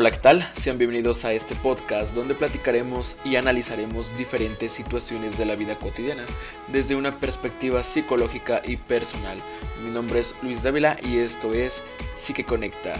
[0.00, 0.50] Hola, ¿qué tal?
[0.54, 6.24] Sean bienvenidos a este podcast donde platicaremos y analizaremos diferentes situaciones de la vida cotidiana
[6.68, 9.42] desde una perspectiva psicológica y personal.
[9.84, 11.82] Mi nombre es Luis Dávila y esto es
[12.16, 12.94] Psique Conecta.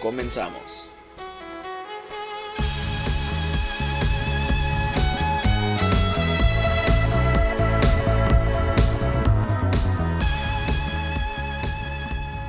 [0.00, 0.88] Comenzamos.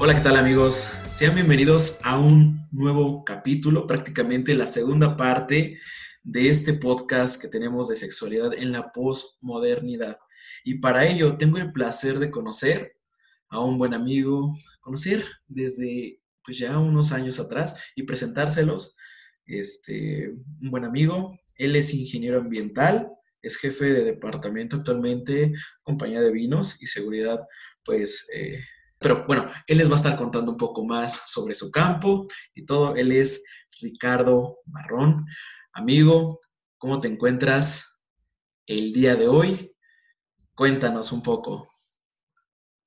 [0.03, 0.89] Hola, ¿qué tal amigos?
[1.11, 5.79] Sean bienvenidos a un nuevo capítulo, prácticamente la segunda parte
[6.23, 10.17] de este podcast que tenemos de sexualidad en la posmodernidad.
[10.63, 12.97] Y para ello tengo el placer de conocer
[13.49, 18.97] a un buen amigo, conocer desde pues ya unos años atrás y presentárselos.
[19.45, 23.07] Este, un buen amigo, él es ingeniero ambiental,
[23.43, 27.39] es jefe de departamento actualmente, compañía de vinos y seguridad,
[27.85, 28.63] pues eh,
[29.01, 32.63] pero bueno, él les va a estar contando un poco más sobre su campo y
[32.65, 32.95] todo.
[32.95, 33.43] Él es
[33.81, 35.25] Ricardo Marrón.
[35.73, 36.39] Amigo,
[36.77, 37.99] ¿cómo te encuentras
[38.67, 39.75] el día de hoy?
[40.53, 41.67] Cuéntanos un poco.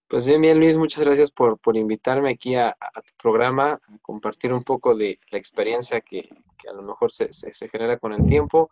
[0.06, 4.62] Pues bien, bien Luis, muchas gracias por, invitarme aquí a, tu programa, a compartir un
[4.62, 6.28] poco de la experiencia que,
[6.70, 7.28] a lo mejor se,
[7.68, 8.70] genera con el tiempo,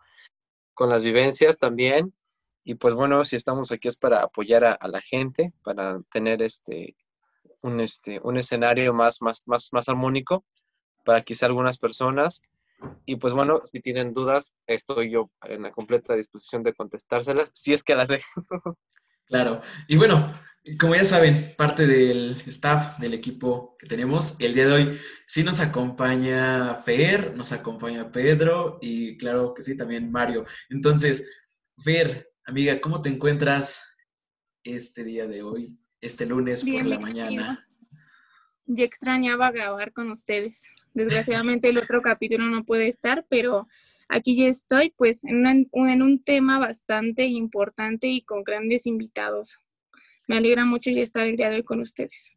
[0.73, 2.13] con las vivencias también.
[2.63, 6.95] Y pues bueno, si estamos aquí es para apoyar a la gente, para tener este,
[7.63, 10.45] un, este, un escenario más, más, más, más armónico
[11.03, 12.41] para quizá algunas personas.
[13.05, 17.73] Y pues bueno, si tienen dudas, estoy yo en la completa disposición de contestárselas, si
[17.73, 18.19] es que las sé.
[19.25, 19.61] Claro.
[19.87, 20.33] Y bueno,
[20.77, 25.43] como ya saben, parte del staff, del equipo que tenemos, el día de hoy sí
[25.43, 30.45] nos acompaña Fer, nos acompaña Pedro y claro que sí, también Mario.
[30.69, 31.27] Entonces,
[31.79, 33.95] Fer, amiga, ¿cómo te encuentras
[34.63, 35.79] este día de hoy?
[36.03, 37.67] Este lunes por la mañana.
[38.65, 40.67] Ya extrañaba grabar con ustedes.
[40.93, 43.67] Desgraciadamente el otro capítulo no puede estar, pero
[44.09, 49.59] aquí ya estoy, pues, en, en un tema bastante importante y con grandes invitados.
[50.27, 52.31] Me alegra mucho ya estar el día de hoy con ustedes.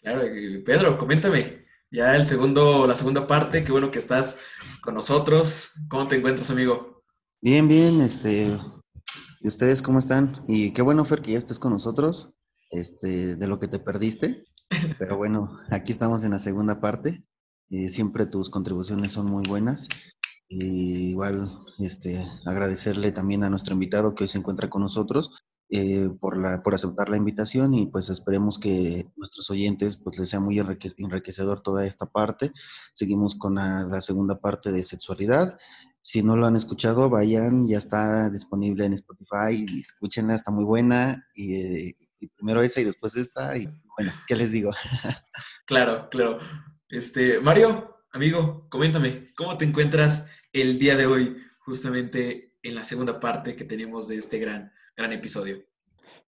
[0.00, 0.22] Claro,
[0.64, 4.38] Pedro, coméntame, ya el segundo, la segunda parte, qué bueno que estás
[4.82, 5.72] con nosotros.
[5.88, 7.04] ¿Cómo te encuentras, amigo?
[7.40, 8.56] Bien, bien, este,
[9.40, 10.44] ¿y ustedes cómo están?
[10.48, 12.35] Y qué bueno, Fer, que ya estés con nosotros
[12.70, 14.44] este, de lo que te perdiste.
[14.98, 17.24] Pero bueno, aquí estamos en la segunda parte.
[17.68, 19.88] y siempre tus contribuciones son muy buenas.
[20.48, 25.30] Y igual este, agradecerle también a nuestro invitado que hoy se encuentra con nosotros
[25.68, 30.28] eh, por, la, por aceptar la invitación y pues esperemos que nuestros oyentes pues les
[30.28, 32.52] sea muy enriquecedor toda esta parte.
[32.92, 35.58] Seguimos con la, la, segunda parte de sexualidad.
[36.00, 40.64] Si no lo han escuchado, vayan, ya está disponible en Spotify, y escúchenla, está muy
[40.64, 44.70] buena y eh, y primero esa y después esta, y bueno, ¿qué les digo?
[45.66, 46.38] claro, claro.
[46.88, 53.20] Este, Mario, amigo, coméntame, ¿cómo te encuentras el día de hoy, justamente en la segunda
[53.20, 55.64] parte que tenemos de este gran, gran episodio?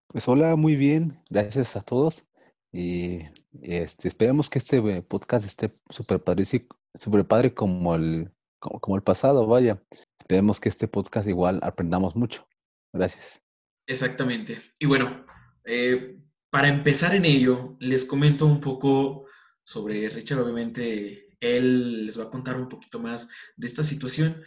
[0.09, 2.25] Pues hola, muy bien, gracias a todos.
[2.73, 3.21] Y
[3.63, 8.97] este, esperemos que este eh, podcast esté súper padre, super padre como el, como, como
[8.97, 9.83] el pasado, vaya.
[10.19, 12.47] Esperemos que este podcast igual aprendamos mucho.
[12.93, 13.43] Gracias.
[13.87, 14.61] Exactamente.
[14.79, 15.25] Y bueno,
[15.69, 16.19] eh,
[16.51, 19.27] para empezar en ello, les comento un poco
[19.63, 20.41] sobre Richard.
[20.41, 24.43] Obviamente, él les va a contar un poquito más de esta situación,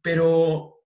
[0.00, 0.82] pero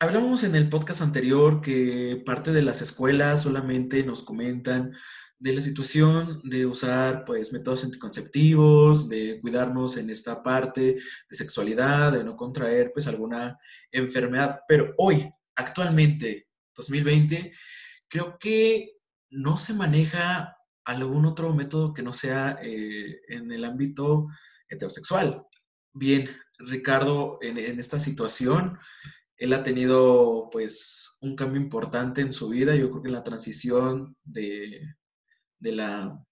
[0.00, 4.94] hablábamos en el podcast anterior que parte de las escuelas solamente nos comentan
[5.38, 10.80] de la situación de usar pues métodos anticonceptivos, de cuidarnos en esta parte
[11.28, 13.58] de sexualidad, de no contraer pues alguna
[13.92, 17.52] enfermedad, pero hoy, actualmente, 2020,
[18.08, 18.96] creo que
[19.30, 24.28] no se maneja algún otro método que no sea eh, en el ámbito
[24.68, 25.44] heterosexual.
[25.92, 28.78] Bien, Ricardo, en, esta situación,
[29.36, 33.24] él ha tenido pues un cambio importante en su vida, yo creo que en la
[33.24, 34.94] transición de,
[35.58, 36.22] de la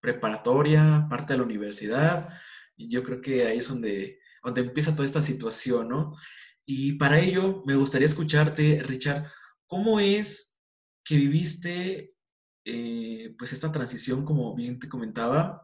[0.00, 2.28] preparatoria, parte de la universidad,
[2.76, 6.14] yo creo que ahí es donde, donde empieza toda esta situación, ¿no?
[6.66, 9.30] Y para ello me gustaría escucharte, Richard,
[9.66, 10.55] ¿cómo es
[11.06, 12.16] que viviste
[12.64, 15.62] eh, pues esta transición, como bien te comentaba,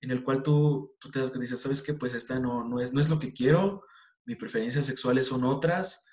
[0.00, 2.92] en el cual tú, tú te das dices, sabes que pues esta no, no, es,
[2.92, 3.82] no es lo que quiero,
[4.26, 6.04] mis preferencias sexuales son otras,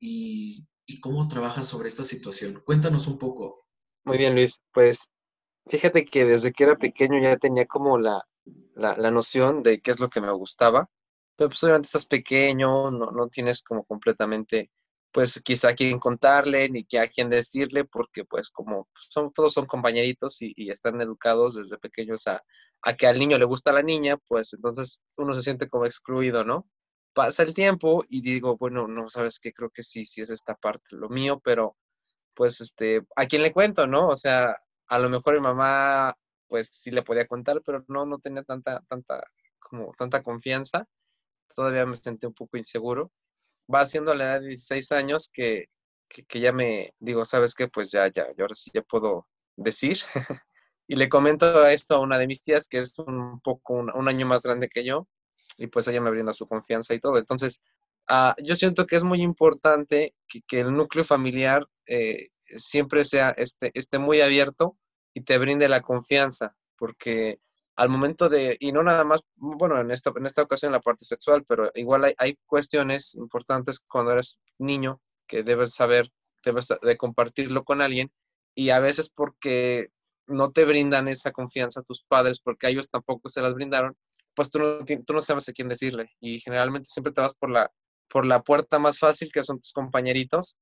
[0.00, 2.62] y, y cómo trabajas sobre esta situación.
[2.64, 3.66] Cuéntanos un poco.
[4.04, 4.62] Muy bien, Luis.
[4.72, 5.10] Pues
[5.66, 8.22] fíjate que desde que era pequeño ya tenía como la,
[8.74, 10.90] la, la noción de qué es lo que me gustaba.
[11.36, 14.70] Pero pues obviamente estás pequeño, no, no tienes como completamente
[15.14, 19.64] pues quizá a quién contarle, ni a quién decirle, porque pues como son, todos son
[19.64, 22.42] compañeritos y, están educados desde pequeños a,
[22.82, 26.44] a, que al niño le gusta la niña, pues entonces uno se siente como excluido,
[26.44, 26.68] ¿no?
[27.14, 30.56] Pasa el tiempo y digo, bueno, no, sabes qué, creo que sí, sí es esta
[30.56, 31.76] parte lo mío, pero
[32.34, 34.08] pues este, ¿a quién le cuento, no?
[34.08, 34.56] O sea,
[34.88, 36.12] a lo mejor mi mamá
[36.48, 39.22] pues sí le podía contar, pero no, no tenía tanta, tanta,
[39.60, 40.88] como tanta confianza.
[41.54, 43.12] Todavía me sentí un poco inseguro
[43.72, 45.66] va haciendo la edad de 16 años que,
[46.08, 47.68] que, ya me digo, ¿sabes qué?
[47.68, 49.26] Pues ya, ya, yo ahora sí ya puedo
[49.56, 49.98] decir.
[50.86, 54.26] y le comento esto a una de mis tías, que es un poco, un, año
[54.26, 55.08] más grande que yo,
[55.58, 57.18] y pues ella me brinda su confianza y todo.
[57.18, 57.62] Entonces,
[58.10, 63.30] uh, yo siento que es muy importante que, que el núcleo familiar eh, siempre sea,
[63.30, 64.76] esté, esté muy abierto
[65.14, 67.40] y te brinde la confianza, porque
[67.76, 71.04] al momento de, y no nada más, bueno, en esta, en esta ocasión la parte
[71.04, 76.10] sexual, pero igual hay, hay cuestiones importantes cuando eres niño que debes saber,
[76.44, 78.12] debes de compartirlo con alguien
[78.54, 79.88] y a veces porque
[80.26, 83.96] no te brindan esa confianza tus padres, porque a ellos tampoco se las brindaron,
[84.34, 87.50] pues tú no, tú no sabes a quién decirle y generalmente siempre te vas por
[87.50, 87.70] la,
[88.08, 90.58] por la puerta más fácil que son tus compañeritos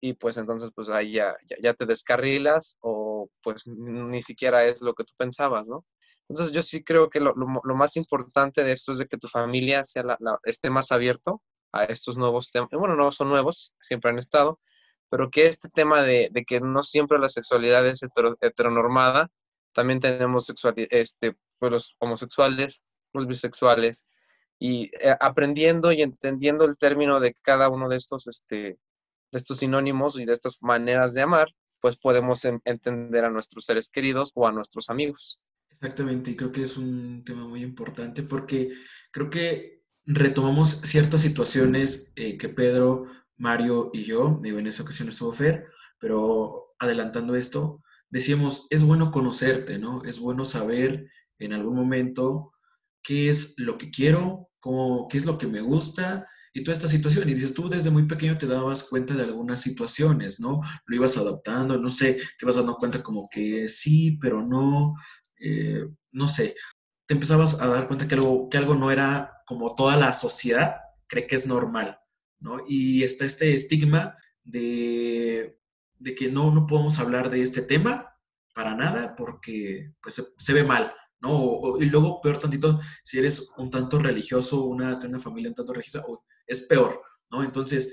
[0.00, 4.82] y pues entonces pues ahí ya, ya, ya te descarrilas o pues ni siquiera es
[4.82, 5.84] lo que tú pensabas, ¿no?
[6.28, 9.84] Entonces yo sí creo que lo, más importante de esto es de que tu familia
[9.84, 11.42] sea la, esté más abierto
[11.72, 12.70] a estos nuevos temas.
[12.72, 14.60] Bueno, no son nuevos, siempre han estado,
[15.08, 18.00] pero que este tema de, que no siempre la sexualidad es
[18.40, 19.30] heteronormada,
[19.72, 20.52] también tenemos
[20.90, 22.82] este, pues, los homosexuales,
[23.12, 24.06] los bisexuales,
[24.58, 28.78] y eh, aprendiendo y entendiendo el término de cada uno de estos, este, de
[29.38, 31.48] estos sinónimos y de estas maneras de amar,
[31.80, 35.42] pues podemos entender a nuestros seres queridos o a nuestros amigos.
[35.80, 38.70] Exactamente, y creo que es un tema muy importante porque
[39.10, 43.04] creo que retomamos ciertas situaciones eh, que Pedro,
[43.36, 45.66] Mario y yo, digo, en esa ocasión estuvo Fer,
[45.98, 50.02] pero adelantando esto, decíamos, es bueno conocerte, ¿no?
[50.04, 52.54] Es bueno saber en algún momento
[53.02, 56.88] qué es lo que quiero, cómo, qué es lo que me gusta y toda esta
[56.88, 57.28] situación.
[57.28, 60.60] Y dices, tú desde muy pequeño te dabas cuenta de algunas situaciones, ¿no?
[60.86, 64.94] Lo ibas adaptando, no sé, te vas dando cuenta como que sí, pero no,
[65.40, 66.54] eh, no sé,
[67.06, 70.76] te empezabas a dar cuenta que algo, que algo no era como toda la sociedad
[71.06, 71.98] cree que es normal,
[72.40, 72.58] ¿no?
[72.68, 75.58] Y está este estigma de,
[75.98, 78.16] de que no, no podemos hablar de este tema
[78.54, 81.78] para nada porque pues, se, ve mal, ¿no?
[81.80, 86.04] y luego, peor tantito, si eres un tanto religioso, una, una familia un tanto religiosa,
[86.46, 87.44] es peor, ¿no?
[87.44, 87.92] Entonces,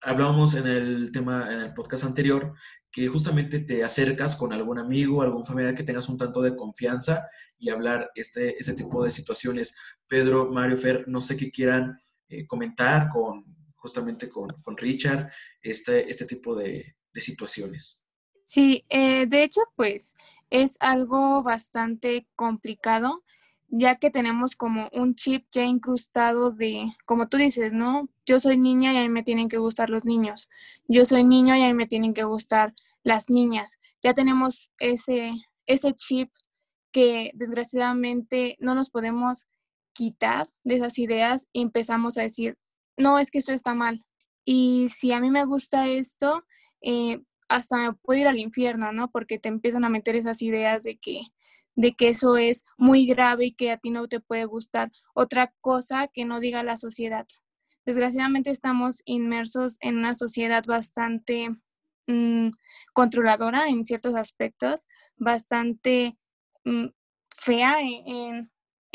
[0.00, 2.54] hablábamos en el tema, en el podcast anterior,
[2.90, 7.26] que justamente te acercas con algún amigo, algún familiar que tengas un tanto de confianza
[7.58, 9.76] y hablar este, ese tipo de situaciones.
[10.06, 11.98] Pedro, Mario, Fer, no sé qué quieran
[12.28, 13.44] eh, comentar con
[13.76, 15.30] justamente con, Richard
[15.62, 18.04] este, este tipo de, situaciones.
[18.44, 20.14] Sí, eh, de hecho, pues
[20.50, 23.24] es algo bastante complicado
[23.68, 28.08] ya que tenemos como un chip ya incrustado de, como tú dices, ¿no?
[28.24, 30.48] Yo soy niña y a mí me tienen que gustar los niños.
[30.88, 33.78] Yo soy niño y a mí me tienen que gustar las niñas.
[34.02, 35.32] Ya tenemos ese,
[35.66, 36.30] ese chip
[36.92, 39.46] que desgraciadamente no nos podemos
[39.92, 42.56] quitar de esas ideas y empezamos a decir,
[42.96, 44.04] no, es que esto está mal.
[44.44, 46.42] Y si a mí me gusta esto,
[46.80, 49.10] eh, hasta me puedo ir al infierno, ¿no?
[49.10, 51.22] Porque te empiezan a meter esas ideas de que
[51.78, 55.54] de que eso es muy grave y que a ti no te puede gustar otra
[55.60, 57.24] cosa que no diga la sociedad.
[57.86, 61.50] Desgraciadamente estamos inmersos en una sociedad bastante
[62.08, 62.48] mm,
[62.92, 66.18] controladora en ciertos aspectos, bastante
[66.64, 66.86] mm,
[67.40, 68.50] fea en,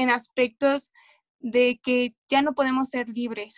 [0.10, 0.92] aspectos
[1.40, 3.56] de que ya no podemos ser libres.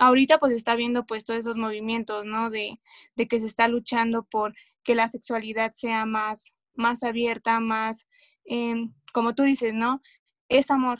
[0.00, 2.50] Ahorita pues está viendo pues todos esos movimientos, ¿no?
[2.50, 2.80] De,
[3.14, 8.06] de que se está luchando por que la sexualidad sea más, más abierta, más
[8.46, 10.00] Em, como tú dices, ¿no?
[10.48, 10.98] Es amor.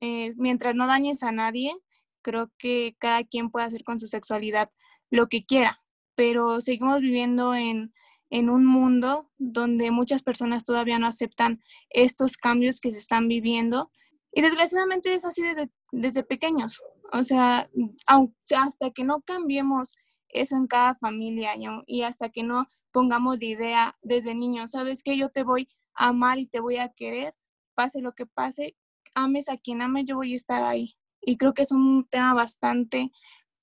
[0.00, 1.74] Eh, mientras no dañes a nadie,
[2.22, 4.70] creo que cada quien puede hacer con su sexualidad
[5.10, 5.80] lo que quiera,
[6.14, 7.92] pero seguimos viviendo en,
[8.30, 11.60] en un mundo donde muchas personas todavía no aceptan
[11.90, 13.90] estos cambios que se están viviendo
[14.32, 16.80] y desgraciadamente es así desde, desde pequeños.
[17.12, 17.68] O sea,
[18.06, 19.94] hasta que no cambiemos
[20.28, 21.52] eso en cada familia
[21.86, 25.18] y hasta que no pongamos de idea desde niños, ¿sabes qué?
[25.18, 27.34] Yo te voy amar y te voy a querer,
[27.74, 28.76] pase lo que pase,
[29.14, 30.96] ames a quien ames, yo voy a estar ahí.
[31.20, 33.10] Y creo que es un tema bastante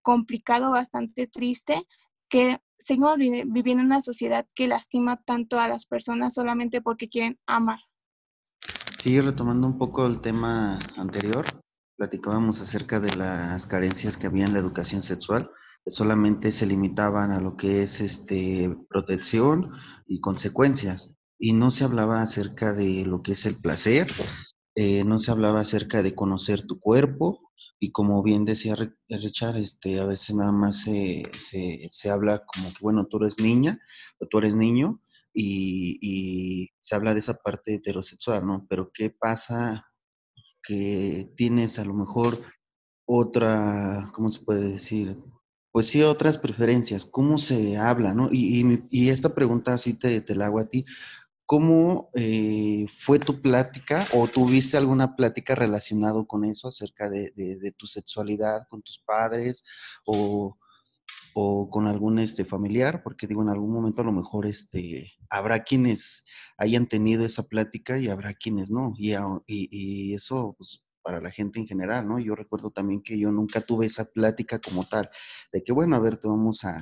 [0.02, 1.86] complicado, bastante triste,
[2.30, 7.40] que seguimos viviendo en una sociedad que lastima tanto a las personas solamente porque quieren
[7.46, 7.80] amar.
[8.98, 11.46] Sí, retomando un poco el tema anterior,
[11.98, 15.52] platicábamos acerca de las carencias que había en la educación sexual.
[15.86, 19.72] solamente se limitaban a lo que es este, protección
[20.06, 21.12] y consecuencias.
[21.40, 24.08] Y no se hablaba acerca de lo que es el placer,
[24.76, 28.76] eh, no se hablaba acerca de conocer tu cuerpo, y como bien decía
[29.08, 31.32] Richard, este, a veces nada más se,
[31.90, 33.80] se, habla como que, bueno, tú eres niña
[34.20, 35.02] o tú eres niño
[35.34, 38.68] y, y, se habla de esa parte heterosexual, ¿no?
[38.70, 39.86] Pero ¿qué pasa
[40.62, 42.42] que tienes a lo mejor
[43.06, 45.18] otra, ¿cómo se puede decir?
[45.72, 48.28] Pues sí, otras preferencias, ¿cómo se habla, no?
[48.32, 50.86] Y, y, y esta pregunta así te, te, la hago a ti,
[51.50, 57.88] ¿Cómo eh, fue tu plática o tuviste alguna plática relacionado con eso acerca de, tu
[57.88, 59.64] sexualidad con tus padres
[60.06, 60.60] o,
[61.34, 63.02] con algún este, familiar?
[63.02, 66.24] Porque digo, en algún momento a lo mejor este, habrá quienes
[66.56, 68.94] hayan tenido esa plática y habrá quienes no.
[68.96, 69.16] Y,
[69.48, 72.20] y, eso pues, para la gente en general, ¿no?
[72.20, 75.10] Yo recuerdo también que yo nunca tuve esa plática como tal,
[75.52, 76.80] de que bueno, a ver, te vamos a,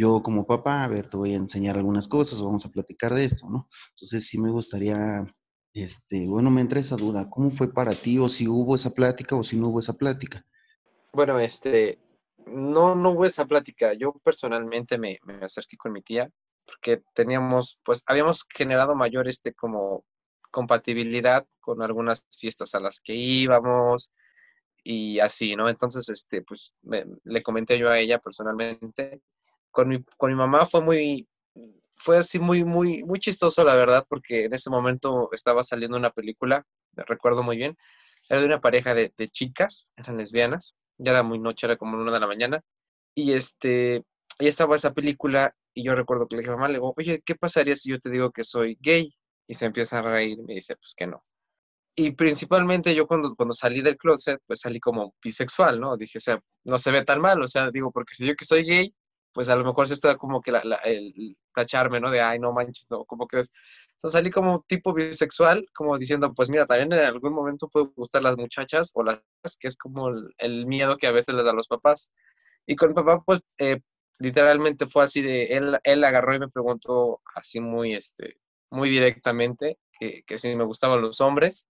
[0.00, 3.24] yo como papá, a ver, te voy a enseñar algunas cosas, vamos a platicar de
[3.24, 3.68] esto, ¿no?
[3.90, 5.22] Entonces sí me gustaría,
[5.74, 9.36] este, bueno, me entra esa duda, ¿cómo fue para ti o si hubo esa plática
[9.36, 10.44] o si no hubo esa plática?
[11.12, 11.98] Bueno, este,
[12.46, 13.92] no, no hubo esa plática.
[13.92, 16.30] Yo personalmente me, me acerqué con mi tía
[16.64, 20.04] porque teníamos, pues habíamos generado mayor, este, como
[20.50, 24.12] compatibilidad con algunas fiestas a las que íbamos
[24.82, 25.68] y así, ¿no?
[25.68, 26.72] Entonces, este, pues
[27.24, 29.20] le comenté yo a ella personalmente
[29.70, 31.28] con mi, con mi mamá fue muy,
[31.94, 36.10] fue así muy, muy, muy chistoso, la verdad, porque en ese momento estaba saliendo una
[36.10, 37.76] película, recuerdo muy bien,
[38.28, 41.96] era de una pareja de, de, chicas, eran lesbianas, ya era muy noche, era como
[41.98, 42.62] una de la mañana,
[43.14, 44.04] y este,
[44.38, 47.22] y estaba esa película, y yo recuerdo que le dije a mamá, le digo, oye,
[47.24, 49.14] ¿qué pasaría si yo te digo que soy gay?
[49.46, 51.22] Y se empieza a reír y me dice, pues que no.
[51.96, 55.96] Y principalmente yo cuando, cuando salí del closet, pues salí como bisexual, ¿no?
[55.96, 58.44] Dije, o sea, no se ve tan mal, o sea, digo, porque si yo que
[58.44, 58.94] soy gay,
[59.32, 62.10] pues a lo mejor se está como que la, el tacharme, ¿no?
[62.10, 63.38] De, ay, no manches, no, como que...
[63.38, 68.22] Entonces salí como tipo bisexual, como diciendo, pues mira, también en algún momento puede gustar
[68.22, 69.20] las muchachas o las
[69.58, 70.08] que es como
[70.38, 72.12] el, miedo que a veces les da a los papás.
[72.66, 73.80] Y con mi papá, pues, eh,
[74.18, 78.38] literalmente fue así de, él, él agarró y me preguntó así muy, este,
[78.70, 81.68] muy directamente que, que si me gustaban los hombres,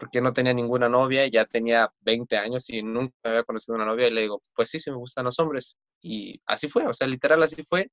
[0.00, 4.08] porque no tenía ninguna novia, ya tenía 20 años y nunca había conocido una novia,
[4.08, 5.78] y le digo, pues sí, sí me gustan los hombres.
[6.02, 7.90] Y así fue, o sea, literal así fue.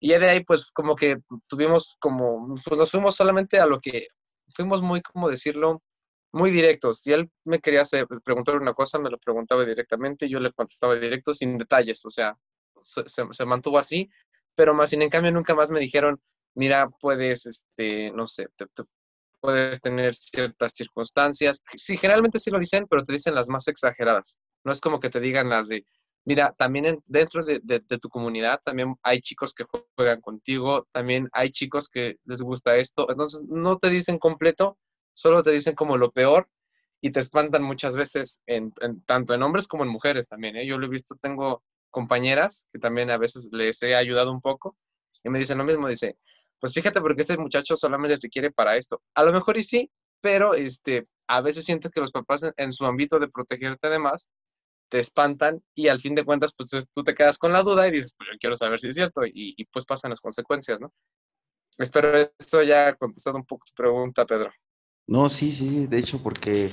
[0.00, 3.80] Y ya de ahí, pues como que tuvimos como, pues nos fuimos solamente a lo
[3.80, 4.08] que,
[4.50, 5.82] fuimos muy, como decirlo,
[6.32, 7.00] muy directos.
[7.00, 10.96] Si él me quería hacer, preguntar una cosa, me lo preguntaba directamente, yo le contestaba
[10.96, 12.36] directo, sin detalles, o sea,
[12.82, 14.08] se, mantuvo así,
[14.54, 16.20] pero más sin en cambio nunca más me dijeron,
[16.54, 18.48] mira, puedes, este, no sé,
[19.40, 21.62] puedes tener ciertas circunstancias.
[21.76, 24.38] Sí, generalmente sí lo dicen, pero te dicen las más exageradas.
[24.64, 25.84] No es como que te digan las de,
[26.26, 27.60] Mira, también dentro de,
[28.00, 29.64] tu comunidad también hay chicos que
[29.96, 33.08] juegan contigo, también hay chicos que les gusta esto.
[33.10, 34.78] Entonces, no te dicen completo,
[35.14, 36.48] solo te dicen como lo peor
[37.00, 38.72] y te espantan muchas veces, en,
[39.06, 40.56] tanto en hombres como en mujeres también.
[40.56, 40.66] ¿eh?
[40.66, 44.76] Yo lo he visto, tengo compañeras que también a veces les he ayudado un poco
[45.24, 46.18] y me dicen lo mismo, dice,
[46.60, 49.02] pues fíjate porque este muchacho solamente te quiere para esto.
[49.14, 52.72] A lo mejor y sí, pero este, a veces siento que los papás en, en
[52.72, 54.30] su ámbito de protegerte además,
[54.90, 57.92] te espantan y al fin de cuentas, pues tú te quedas con la duda y
[57.92, 60.92] dices, pues yo quiero saber si es cierto y, pues pasan las consecuencias, ¿no?
[61.78, 64.50] Espero esto ya contestado un poco tu pregunta, Pedro.
[65.06, 66.72] No, sí, sí, de hecho, porque,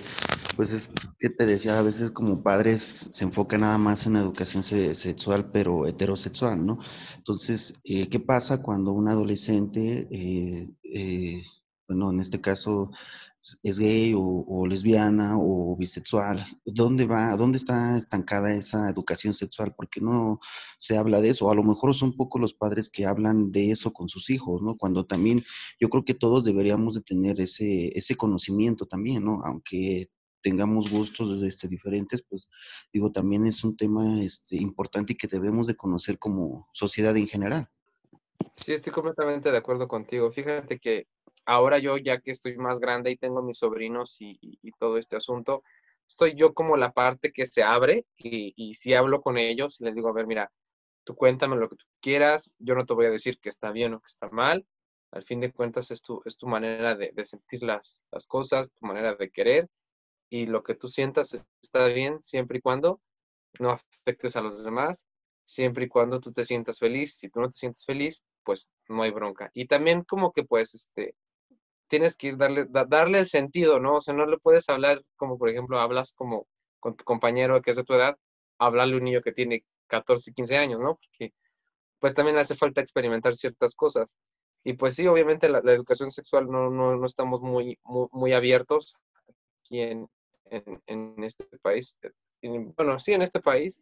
[0.55, 4.63] pues es que te decía, a veces como padres se enfoca nada más en educación
[4.63, 6.79] sexual, pero heterosexual, ¿no?
[7.15, 11.43] Entonces, eh, ¿qué pasa cuando un adolescente, eh, eh,
[11.87, 12.91] bueno, en este caso,
[13.63, 19.73] es gay o, lesbiana o bisexual, ¿dónde va, dónde está estancada esa educación sexual?
[19.75, 20.39] ¿Por qué no
[20.77, 21.49] se habla de eso?
[21.49, 24.75] A lo mejor son pocos los padres que hablan de eso con sus hijos, ¿no?
[24.75, 25.43] Cuando también
[25.79, 29.41] yo creo que todos deberíamos de tener ese, ese conocimiento también, ¿no?
[29.43, 30.09] Aunque
[30.41, 32.47] tengamos gustos este, diferentes, pues
[32.93, 37.27] digo, también es un tema este, importante y que debemos de conocer como sociedad en
[37.27, 37.69] general.
[38.55, 40.31] Sí, estoy completamente de acuerdo contigo.
[40.31, 41.07] Fíjate que
[41.47, 44.37] ahora yo ya que estoy más grande y tengo mis sobrinos y,
[44.77, 45.63] todo este asunto,
[46.05, 50.09] soy yo como la parte que se abre y, si hablo con ellos, les digo,
[50.09, 50.51] a ver, mira,
[51.05, 53.93] tú cuéntame lo que tú quieras, yo no te voy a decir que está bien
[53.93, 54.67] o que está mal,
[55.11, 58.85] al fin de cuentas es tu, es tu manera de, sentir las, las, cosas, tu
[58.85, 59.69] manera de querer
[60.29, 63.01] y lo que tú sientas está bien siempre y cuando
[63.59, 65.05] no afectes a los demás,
[65.45, 69.03] siempre y cuando tú te sientas feliz, si tú no te sientes feliz, pues no
[69.03, 69.49] hay bronca.
[69.53, 71.15] Y también como que pues este,
[71.87, 73.95] tienes que ir darle, darle el sentido, ¿no?
[73.95, 76.47] O sea, no le puedes hablar como, por ejemplo, hablas como
[76.79, 78.17] con tu compañero que es de tu edad,
[78.59, 80.95] hablarle a un niño que tiene 14 y 15 años, ¿no?
[80.95, 81.33] Porque
[81.99, 84.17] pues también hace falta experimentar ciertas cosas.
[84.63, 88.95] Y pues sí, obviamente la, educación sexual no, no, no estamos muy, muy, abiertos
[89.61, 90.09] aquí en,
[90.49, 91.97] en, este país.
[92.75, 93.81] bueno, sí, en este país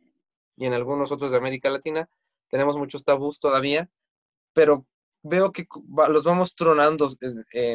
[0.57, 2.07] y en algunos otros de América Latina
[2.49, 3.89] tenemos muchos tabús todavía,
[4.53, 4.85] pero
[5.27, 5.65] veo que
[6.09, 7.09] los vamos tronando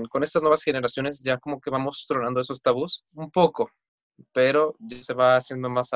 [0.09, 3.71] con estas nuevas generaciones, ya como que vamos tronando esos tabús un poco,
[4.33, 5.91] pero ya se va haciendo más.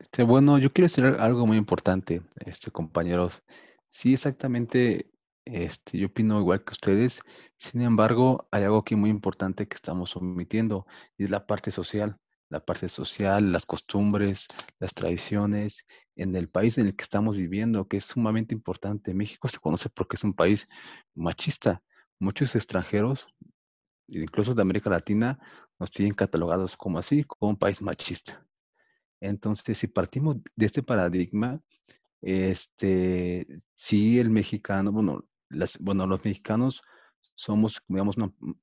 [0.00, 3.42] Este, bueno, yo quiero decir algo muy importante, este, compañeros.
[3.88, 5.10] Sí, exactamente,
[5.44, 7.20] este, yo opino igual que ustedes.
[7.58, 10.86] Sin embargo, hay algo aquí muy importante que estamos omitiendo,
[11.18, 12.18] y es la parte social.
[12.50, 15.86] La parte social, las costumbres, las tradiciones,
[16.16, 19.14] en el país en el que estamos viviendo, que es sumamente importante.
[19.14, 20.70] México se conoce porque es un país
[21.14, 21.82] machista.
[22.18, 23.28] Muchos extranjeros,
[24.08, 25.38] incluso de América Latina,
[25.78, 28.44] nos tienen catalogados como así, como un país machista.
[29.20, 31.60] Entonces, si partimos de este paradigma,
[32.22, 35.24] este, sí, el mexicano, bueno,
[35.80, 36.82] bueno, los mexicanos
[37.34, 38.16] somos, digamos,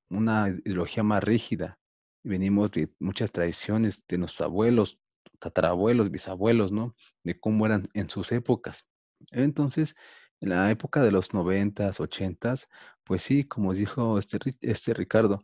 [0.09, 1.79] una, ideología más rígida.
[2.25, 4.99] Venimos de muchas tradiciones de nuestros abuelos,
[5.39, 6.95] tatarabuelos, bisabuelos, ¿no?
[7.23, 8.87] De cómo eran en sus épocas.
[9.31, 9.95] Entonces,
[10.41, 12.67] en la época de los noventas, ochentas,
[13.03, 15.43] pues sí, como dijo este, este Ricardo,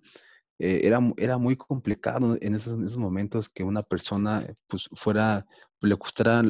[0.60, 5.46] eh, era, era muy complicado en esos, momentos que una persona pues fuera,
[5.82, 6.44] le gustara,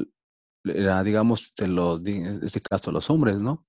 [0.63, 3.65] era, digamos, de los, en este caso, los hombres, ¿no?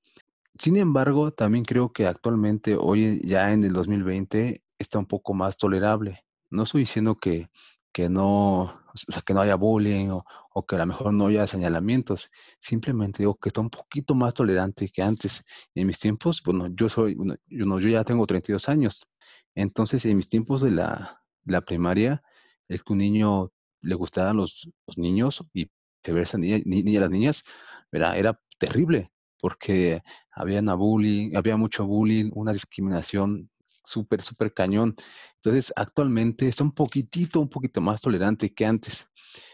[0.59, 5.57] Sin embargo, también creo que actualmente, hoy ya en el 2020, está un poco más
[5.57, 6.25] tolerable.
[6.53, 7.49] No estoy diciendo que,
[7.93, 11.47] que no, o sea, que no haya bullying o, que a lo mejor no haya
[11.47, 12.31] señalamientos.
[12.59, 15.45] Simplemente digo que está un poquito más tolerante que antes.
[15.75, 19.07] En mis tiempos, bueno, yo soy, bueno, yo, no, yo ya tengo 32 años.
[19.55, 22.23] Entonces, en mis tiempos de la, la primaria,
[22.69, 25.71] el que un niño le gustaran los, los niños y
[26.05, 27.45] se ve esa niña, ni, las niñas,
[27.91, 29.11] era, era terrible
[29.41, 33.51] porque había, una bullying, había mucho bullying, una discriminación
[33.83, 34.95] súper, súper cañón.
[35.37, 39.07] Entonces, actualmente está un poquitito, un poquito más tolerante que antes.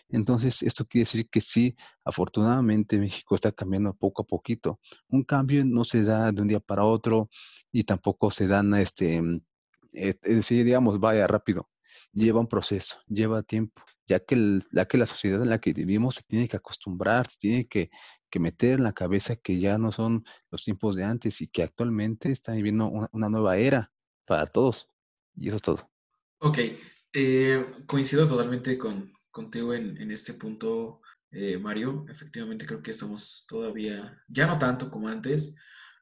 [0.09, 4.81] Entonces, esto quiere decir que sí, afortunadamente México está cambiando poco a poquito.
[5.09, 7.29] Un cambio no se da de un día para otro
[7.73, 9.21] y tampoco se dan, este,
[9.93, 11.69] es decir, digamos, vaya rápido.
[12.13, 14.37] Lleva un proceso, lleva tiempo, ya que,
[14.71, 17.91] la, que la sociedad en la que vivimos se tiene que acostumbrar, se tiene que,
[18.31, 21.63] que, meter en la cabeza que ya no son los tiempos de antes y que
[21.63, 23.91] actualmente está viviendo una nueva era
[24.29, 24.89] para todos.
[25.35, 25.91] Y eso es todo.
[26.41, 26.59] Ok,
[27.15, 32.05] eh, coincido totalmente con, contigo en, en este punto, eh, Mario.
[32.09, 35.57] Efectivamente creo que estamos todavía, ya no tanto como antes,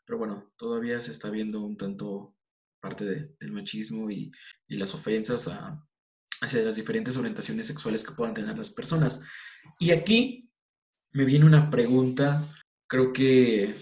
[0.04, 2.34] pero bueno, todavía se está viendo un tanto
[2.80, 3.04] parte
[3.40, 4.30] del machismo y,
[4.68, 5.82] y las ofensas a,
[6.40, 9.22] hacia las diferentes orientaciones sexuales que puedan tener las personas.
[9.78, 10.50] Y aquí
[11.12, 12.44] me viene una pregunta,
[12.86, 13.76] creo que,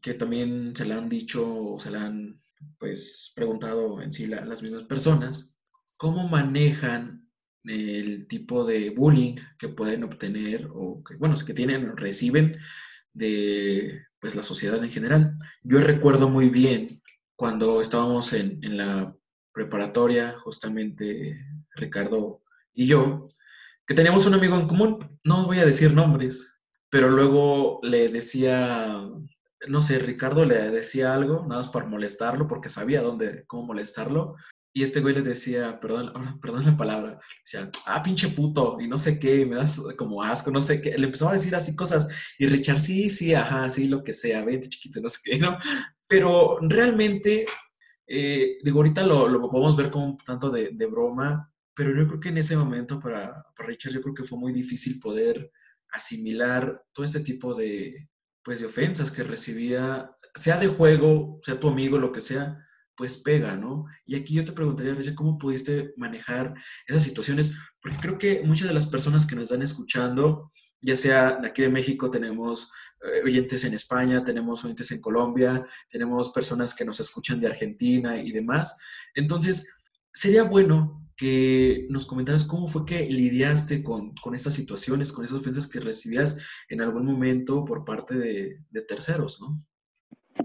[0.00, 2.41] que también se la han dicho o se la han
[2.78, 5.56] pues preguntado en sí las mismas personas,
[5.96, 7.28] ¿cómo manejan
[7.64, 12.56] el tipo de bullying que pueden obtener o que, bueno, que tienen, reciben
[13.12, 15.38] de pues la sociedad en general?
[15.62, 16.88] Yo recuerdo muy bien
[17.36, 19.16] cuando estábamos en, en la
[19.52, 21.44] preparatoria, justamente
[21.74, 22.42] Ricardo
[22.74, 23.26] y yo,
[23.86, 29.08] que teníamos un amigo en común, no voy a decir nombres, pero luego le decía
[29.68, 34.36] no sé, Ricardo le decía algo, nada más para molestarlo, porque sabía dónde, cómo molestarlo.
[34.74, 38.96] Y este güey le decía, perdón, perdón la palabra, decía, ah, pinche puto, y no
[38.96, 40.96] sé qué, me das como asco, no sé qué.
[40.96, 44.44] Le empezó a decir así cosas, y Richard, sí, sí, ajá, sí, lo que sea,
[44.44, 45.58] vente chiquito, no sé qué, ¿no?
[46.08, 47.46] Pero realmente,
[48.06, 52.08] eh, digo, ahorita lo, lo, podemos ver como un tanto de, de, broma, pero yo
[52.08, 55.50] creo que en ese momento para, para Richard, yo creo que fue muy difícil poder
[55.90, 58.08] asimilar todo este tipo de,
[58.42, 62.58] pues de ofensas que recibía, sea de juego, sea tu amigo, lo que sea,
[62.96, 63.86] pues pega, ¿no?
[64.04, 66.54] Y aquí yo te preguntaría, Recha, ¿cómo pudiste manejar
[66.86, 67.52] esas situaciones?
[67.80, 71.62] Porque creo que muchas de las personas que nos están escuchando, ya sea de aquí
[71.62, 72.70] de México, tenemos
[73.02, 78.16] eh, oyentes en España, tenemos oyentes en Colombia, tenemos personas que nos escuchan de Argentina
[78.16, 78.76] y demás.
[79.14, 79.68] Entonces,
[80.12, 85.38] sería bueno que nos comentaras cómo fue que lidiaste con, con, estas situaciones, con esas
[85.38, 89.64] ofensas que recibías en algún momento por parte de, terceros, ¿no?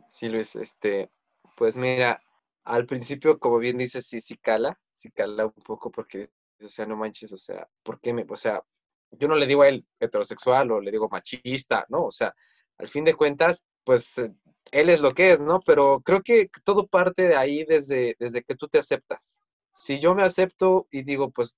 [0.10, 1.10] Sí, Luis, este,
[1.56, 2.22] pues mira,
[2.64, 6.30] al principio, como bien dices, sí, sí cala, sí cala un poco porque,
[6.64, 8.62] o sea, no manches, o sea, ¿por qué me, o sea,
[9.12, 12.06] yo no le digo a él heterosexual o le digo machista, ¿no?
[12.06, 12.36] O sea,
[12.78, 14.14] al fin de cuentas, pues
[14.72, 15.60] él es lo que es, ¿no?
[15.62, 19.42] Pero creo que todo parte de ahí desde, desde que tú te aceptas
[19.78, 21.58] si yo me acepto y digo, pues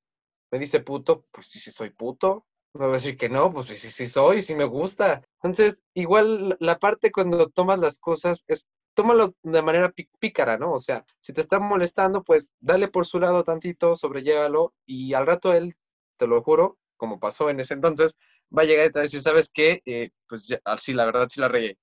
[0.52, 3.68] me dice puto, pues sí, sí soy puto, me va a decir que no, pues
[3.68, 5.24] sí, sí soy, sí me gusta.
[5.42, 10.74] Entonces, igual la parte cuando tomas las cosas es tómalo de manera pícara, ¿no?
[10.74, 15.26] O sea, si te está molestando, pues dale por su lado tantito, sobrellégalo y al
[15.26, 15.76] rato él,
[16.18, 18.18] te lo juro, como pasó en ese entonces,
[18.56, 19.82] va a llegar y te va a decir, ¿sabes qué?
[19.86, 21.78] Eh, pues ya, sí, la verdad sí la regué.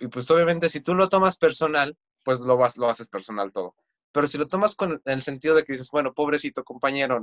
[0.00, 3.74] Y pues obviamente si tú lo tomas personal, pues lo, vas, lo haces personal todo.
[4.16, 7.20] Pero si lo tomas con el sentido de que dices, bueno, pobrecito compañero,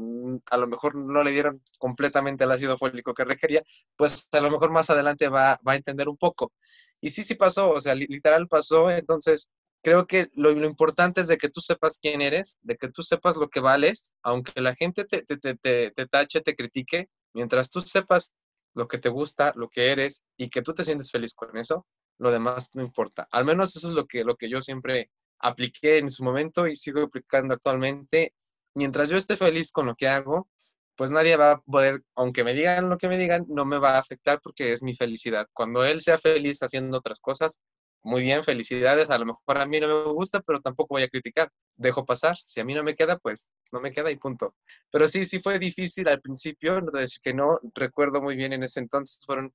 [0.51, 3.63] a lo mejor no le dieron completamente el ácido fólico que requería,
[3.95, 6.53] pues a lo mejor más adelante va, va a entender un poco.
[7.01, 8.91] Y sí, sí pasó, o sea, literal pasó.
[8.91, 9.49] Entonces,
[9.82, 13.01] creo que lo, lo, importante es de que tú sepas quién eres, de que tú
[13.01, 17.71] sepas lo que vales, aunque la gente te, te, te, te, tache, te critique, mientras
[17.71, 18.34] tú sepas
[18.75, 21.88] lo que te gusta, lo que eres y que tú te sientes feliz con eso,
[22.19, 23.27] lo demás no importa.
[23.32, 25.10] Al menos eso es lo que, lo que yo siempre
[25.43, 28.34] apliqué en su momento y sigo aplicando actualmente.
[28.75, 30.49] Mientras yo esté feliz con lo que hago,
[30.95, 33.95] pues nadie va a poder, aunque me digan lo que me digan, no me va
[33.95, 35.47] a afectar porque es mi felicidad.
[35.53, 37.60] Cuando él sea feliz haciendo otras cosas,
[38.03, 39.10] muy bien, felicidades.
[39.10, 41.49] A lo mejor a mí no me gusta, pero tampoco voy a criticar.
[41.77, 42.36] Dejo pasar.
[42.36, 44.56] Si a mí no me queda, pues no me queda y punto.
[44.91, 47.60] Pero sí, sí fue difícil al principio, no decir que no.
[47.75, 49.53] Recuerdo muy bien en ese entonces, fueron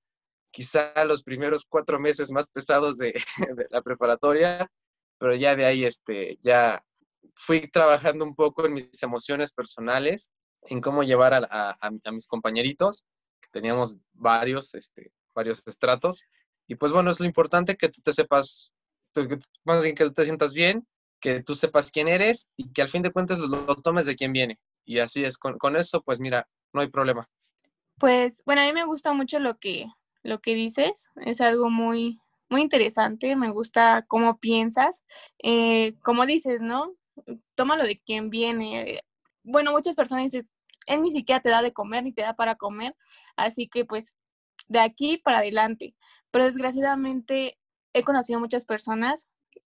[0.50, 3.12] quizá los primeros cuatro meses más pesados de,
[3.56, 4.66] de la preparatoria,
[5.18, 6.84] pero ya de ahí, este, ya
[7.34, 13.06] fui trabajando un poco en mis emociones personales en cómo llevar a, mis compañeritos,
[13.40, 16.22] que teníamos varios, este, varios estratos.
[16.66, 18.72] Y pues bueno, es lo importante que tú te sepas,
[19.64, 20.86] más bien que tú te sientas bien,
[21.20, 24.32] que tú sepas quién eres y que al fin de cuentas lo, tomes de quién
[24.32, 24.58] viene.
[24.84, 27.26] Y así es, con, con, eso pues mira, no hay problema.
[27.98, 29.86] Pues bueno, a mí me gusta mucho lo que,
[30.22, 35.02] lo que dices, es algo muy, muy interesante, me gusta cómo piensas,
[35.42, 36.94] eh, como dices, ¿no?
[37.54, 39.00] Tómalo de quien viene
[39.48, 40.48] bueno, muchas personas dicen,
[40.86, 42.94] él ni siquiera te da de comer ni te da para comer,
[43.36, 44.14] así que pues
[44.68, 45.94] de aquí para adelante.
[46.30, 47.58] Pero desgraciadamente
[47.94, 49.28] he conocido muchas personas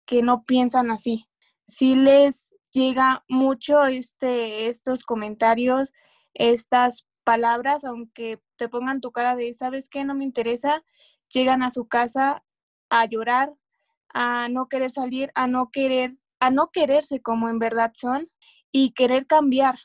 [0.07, 1.29] que no piensan así.
[1.65, 5.93] Si les llega mucho este, estos comentarios,
[6.33, 10.05] estas palabras, aunque te pongan tu cara de, ¿sabes qué?
[10.05, 10.83] No me interesa,
[11.29, 12.45] llegan a su casa
[12.91, 13.53] a llorar,
[14.13, 18.31] a no querer salir, a no querer, a no quererse como en verdad son
[18.73, 19.77] y querer cambiar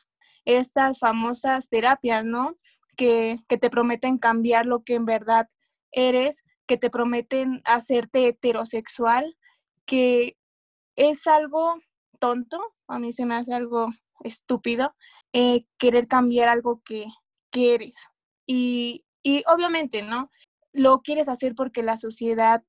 [0.44, 2.56] estas famosas terapias, ¿no?
[2.96, 5.48] Que, que te prometen cambiar lo que en verdad
[5.92, 9.36] eres, que te prometen hacerte heterosexual,
[9.86, 10.36] que
[10.96, 11.76] es algo
[12.18, 13.88] tonto, a mí se me hace algo
[14.20, 14.94] estúpido,
[15.32, 17.06] eh, querer cambiar algo que,
[17.50, 17.96] que eres.
[18.46, 20.30] Y, y, obviamente, ¿no?
[20.72, 22.62] Lo quieres hacer porque la sociedad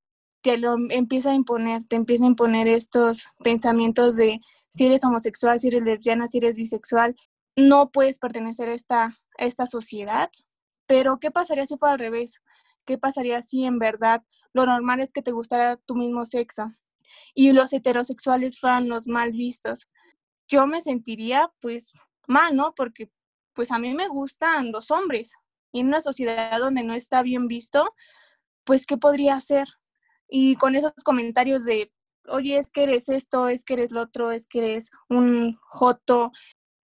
[0.43, 5.59] te lo empieza a imponer, te empieza a imponer estos pensamientos de si eres homosexual,
[5.59, 7.15] si eres lesbiana, si eres bisexual,
[7.55, 10.29] no puedes pertenecer a esta, esta sociedad.
[10.85, 12.41] Pero, ¿qué pasaría si fuera al revés?
[12.85, 16.71] ¿Qué pasaría si en verdad lo normal es que te gustara tu mismo sexo
[17.33, 19.87] y los heterosexuales fueran los mal vistos?
[20.49, 21.93] Yo me sentiría pues
[22.27, 22.73] mal, ¿no?
[22.75, 23.09] Porque
[23.53, 25.33] pues a mí me gustan los hombres
[25.71, 27.93] y en una sociedad donde no está bien visto,
[28.65, 29.67] pues ¿qué podría hacer?
[30.35, 31.91] Y con esos comentarios de
[32.27, 36.31] oye, es que eres esto, es que eres lo otro, es que eres un joto.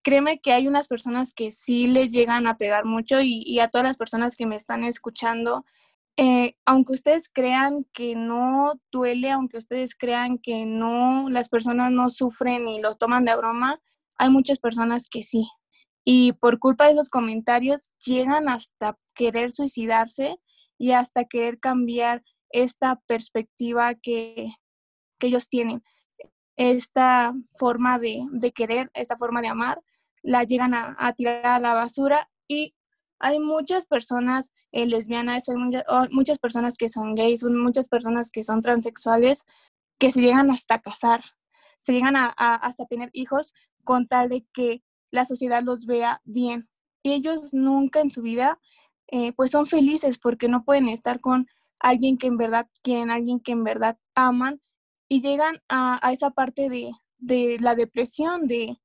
[0.04, 3.88] Créeme que hay unas personas que sí les llegan a pegar mucho y, a todas
[3.88, 5.66] las personas que me están escuchando,
[6.16, 12.10] eh, aunque ustedes crean que no duele, aunque ustedes crean que no, las personas no
[12.10, 13.82] sufren y los toman de broma,
[14.16, 15.48] hay muchas personas que sí.
[16.04, 20.36] Y por culpa de esos comentarios llegan hasta querer suicidarse
[20.78, 24.52] y hasta querer cambiar esta perspectiva que,
[25.20, 25.84] que ellos tienen.
[26.58, 29.82] Esta forma de, querer, esta forma de amar,
[30.22, 32.76] la llegan a, tirar a la basura y
[33.20, 35.56] hay muchas personas eh, lesbianas, hay
[36.12, 39.44] muchas, personas que son gays, muchas personas que son transexuales
[39.98, 41.24] que se llegan hasta casar,
[41.78, 44.82] se llegan a, hasta tener hijos con tal de que
[45.12, 46.70] la sociedad los vea bien.
[47.04, 48.60] Ellos nunca en su vida
[49.08, 51.48] eh, pues son felices porque no pueden estar con
[51.80, 54.62] alguien que en verdad quieren, alguien que en verdad aman
[55.08, 58.78] y llegan a, esa parte de, la depresión, de,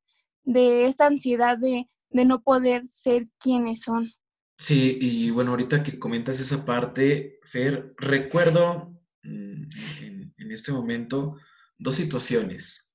[0.44, 4.10] esta ansiedad de, no poder ser quienes son.
[4.56, 9.64] Sí, y bueno, ahorita que comentas esa parte, Fer, recuerdo mm,
[10.00, 11.36] en, este momento
[11.76, 12.92] dos situaciones.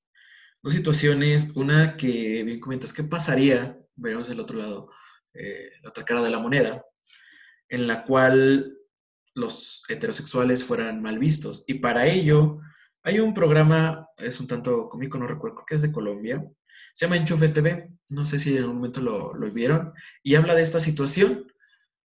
[0.62, 3.78] Dos situaciones, una que bien comentas, ¿qué pasaría?
[3.94, 4.90] Veremos el otro lado,
[5.34, 6.84] eh, la otra cara de la moneda,
[7.68, 8.79] en la cual
[9.34, 11.64] los heterosexuales fueran mal vistos.
[11.66, 12.60] Y para ello,
[13.02, 16.44] hay un programa, es un tanto cómico, no recuerdo, que es de Colombia.
[16.92, 17.90] Se llama Enchufe TV.
[18.10, 19.92] No sé si en algún momento lo, vieron.
[20.22, 21.46] Y habla de esta situación.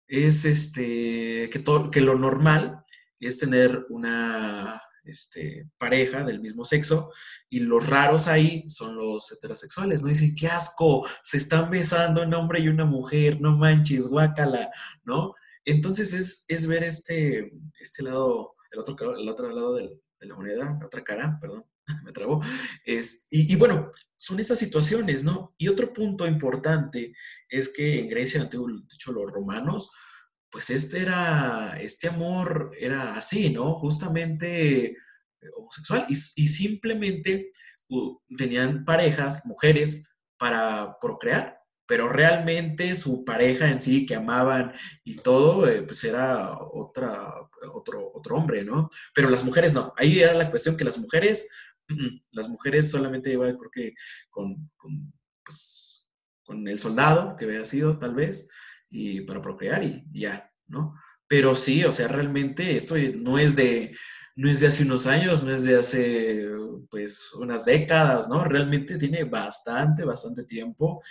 [0.07, 2.85] es este, que, todo, que lo normal
[3.21, 7.11] es tener una este, pareja del mismo sexo
[7.49, 10.09] y los raros ahí son los heterosexuales, ¿no?
[10.09, 14.71] Dicen, qué asco, se están besando un hombre y una mujer, no manches, guácala,
[15.05, 15.35] ¿no?
[15.64, 20.77] Entonces es, es ver este, este lado, el otro, el otro lado de la moneda,
[20.79, 21.64] la otra cara, perdón,
[22.05, 22.40] me trabó.
[22.85, 25.55] Es, y, bueno, son estas situaciones, ¿no?
[25.59, 27.14] Y otro punto importante
[27.48, 28.59] es que en Grecia, de
[28.94, 29.90] hecho, los romanos,
[30.51, 33.79] pues este era, este amor era así, ¿no?
[33.79, 34.96] Justamente eh,
[35.57, 37.53] homosexual y, simplemente
[38.37, 41.62] tenían parejas, mujeres, para procrear,
[41.92, 44.72] pero realmente su pareja en sí que amaban
[45.05, 47.35] y todo, eh, pues era otra,
[47.70, 48.88] otro, otro hombre, ¿no?
[49.14, 49.92] Pero las mujeres no.
[49.98, 51.50] Ahí era la cuestión que las mujeres,
[52.31, 53.94] las mujeres solamente iban, creo que
[54.31, 55.12] con, con,
[55.44, 56.09] pues,
[56.42, 58.48] con el soldado que había sido, tal vez,
[58.88, 60.94] y para procrear y ya, ¿no?
[61.28, 63.94] Pero sí, o sea, realmente esto no es de,
[64.35, 66.48] no es de hace unos años, no es de hace,
[66.88, 68.42] pues, unas décadas, ¿no?
[68.44, 71.02] Realmente tiene bastante, bastante tiempo,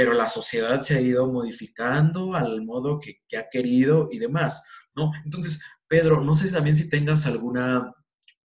[0.00, 4.64] pero la sociedad se ha ido modificando al modo que, que ha querido y demás,
[4.94, 5.12] ¿no?
[5.26, 7.92] Entonces, Pedro, no sé también si tengas alguna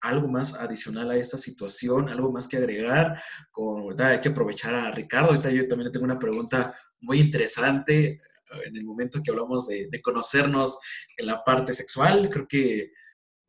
[0.01, 3.23] algo más adicional a esta situación, algo más que agregar.
[3.53, 5.29] Con, Hay que aprovechar a Ricardo.
[5.29, 8.21] Ahorita yo también tengo una pregunta muy interesante
[8.67, 10.79] en el momento que hablamos de, conocernos
[11.17, 12.93] en la parte sexual, creo que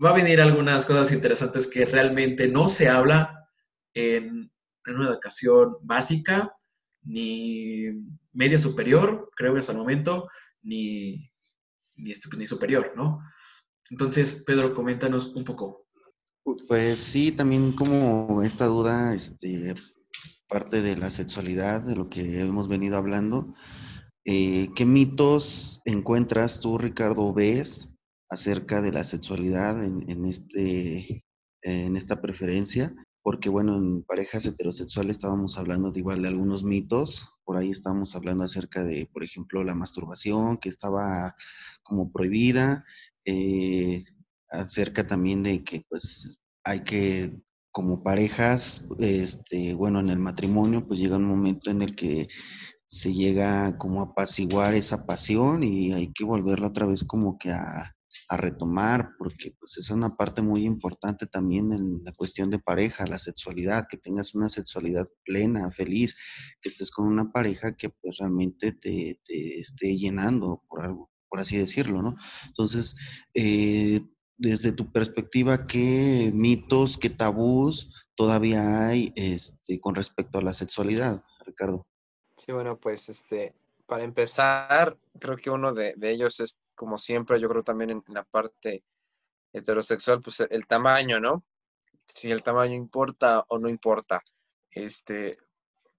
[0.03, 3.49] va a venir algunas cosas interesantes que realmente no se habla
[3.93, 4.51] en,
[4.87, 6.55] una educación básica,
[7.05, 7.85] ni
[8.33, 10.27] media superior, creo que hasta el momento,
[10.61, 11.31] ni,
[11.95, 13.19] ni, ni superior, ¿no?
[13.89, 15.87] Entonces, Pedro, coméntanos un poco.
[16.67, 19.73] Pues sí, también como esta duda, este,
[20.47, 23.53] parte de la sexualidad, de lo que hemos venido hablando,
[24.27, 27.91] eh, ¿Qué mitos encuentras tú, Ricardo, ves
[28.27, 31.23] acerca de la sexualidad en, este,
[31.61, 32.95] en esta preferencia?
[33.25, 37.27] Porque, bueno, en parejas heterosexuales estábamos hablando de igual de algunos mitos.
[37.43, 41.35] Por ahí estábamos hablando acerca de, por ejemplo, la masturbación, que estaba
[41.81, 42.85] como prohibida.
[43.25, 44.03] Eh,
[44.51, 47.35] acerca también de que, pues, hay que
[47.71, 52.27] como parejas, este, bueno, en el matrimonio, pues llega un momento en el que
[52.85, 57.49] se llega como a apaciguar esa pasión y hay que volverla otra vez como que
[57.49, 57.94] a,
[58.29, 63.19] retomar, porque pues es una parte muy importante también en la cuestión de pareja, la
[63.19, 66.15] sexualidad, que tengas una sexualidad plena, feliz,
[66.61, 69.19] que estés con una pareja que pues realmente te,
[69.59, 72.15] esté llenando, por algo, por así decirlo, ¿no?
[72.47, 72.95] Entonces,
[73.33, 74.01] eh,
[74.37, 81.23] desde tu perspectiva, ¿qué mitos, qué tabús todavía hay este, con respecto a la sexualidad,
[81.45, 81.85] Ricardo?
[82.37, 87.49] Sí, bueno, pues este, para empezar, creo que uno de, ellos es, como siempre, yo
[87.49, 88.83] creo también en la parte
[89.53, 91.45] heterosexual, pues el tamaño, ¿no?
[92.05, 94.21] Si el tamaño importa o no importa.
[94.71, 95.31] Este,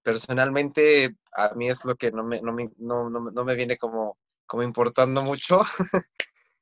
[0.03, 4.19] personalmente, a mí es lo que no me, no me, no, no, me viene como,
[4.47, 5.63] como importando mucho.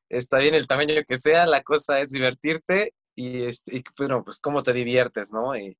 [0.08, 4.38] Está bien el tamaño que sea, la cosa es divertirte y, este, y bueno, pues
[4.40, 5.56] cómo te diviertes, ¿no?
[5.56, 5.76] Y,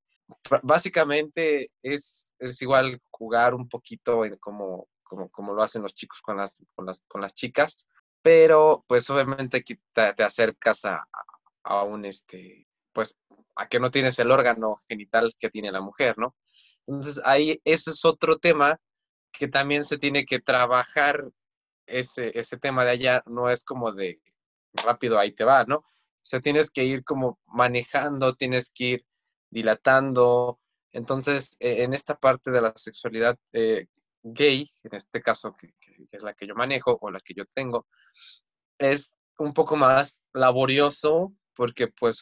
[0.63, 6.37] básicamente es, es igual jugar un poquito como, como, como, lo hacen los chicos con
[6.39, 7.87] las, con las, con las chicas,
[8.23, 11.07] pero pues obviamente te, te acercas a,
[11.63, 13.19] a, un, este, pues
[13.57, 16.35] a que no tienes el órgano genital que tiene la mujer, ¿no?
[16.87, 18.81] Entonces ahí ese es otro tema
[19.33, 21.25] que también se tiene que trabajar,
[21.87, 24.21] ese, ese tema de allá no es como de
[24.73, 25.77] rápido ahí te va, ¿no?
[25.77, 29.07] O sea, tienes que ir como manejando, tienes que ir
[29.51, 30.59] dilatando.
[30.93, 33.89] Entonces, e, en esta parte de la sexualidad eh,
[34.25, 35.75] gay, en este caso que,
[36.11, 37.87] es la que yo manejo o la que yo tengo,
[38.79, 42.21] es un poco más laborioso porque pues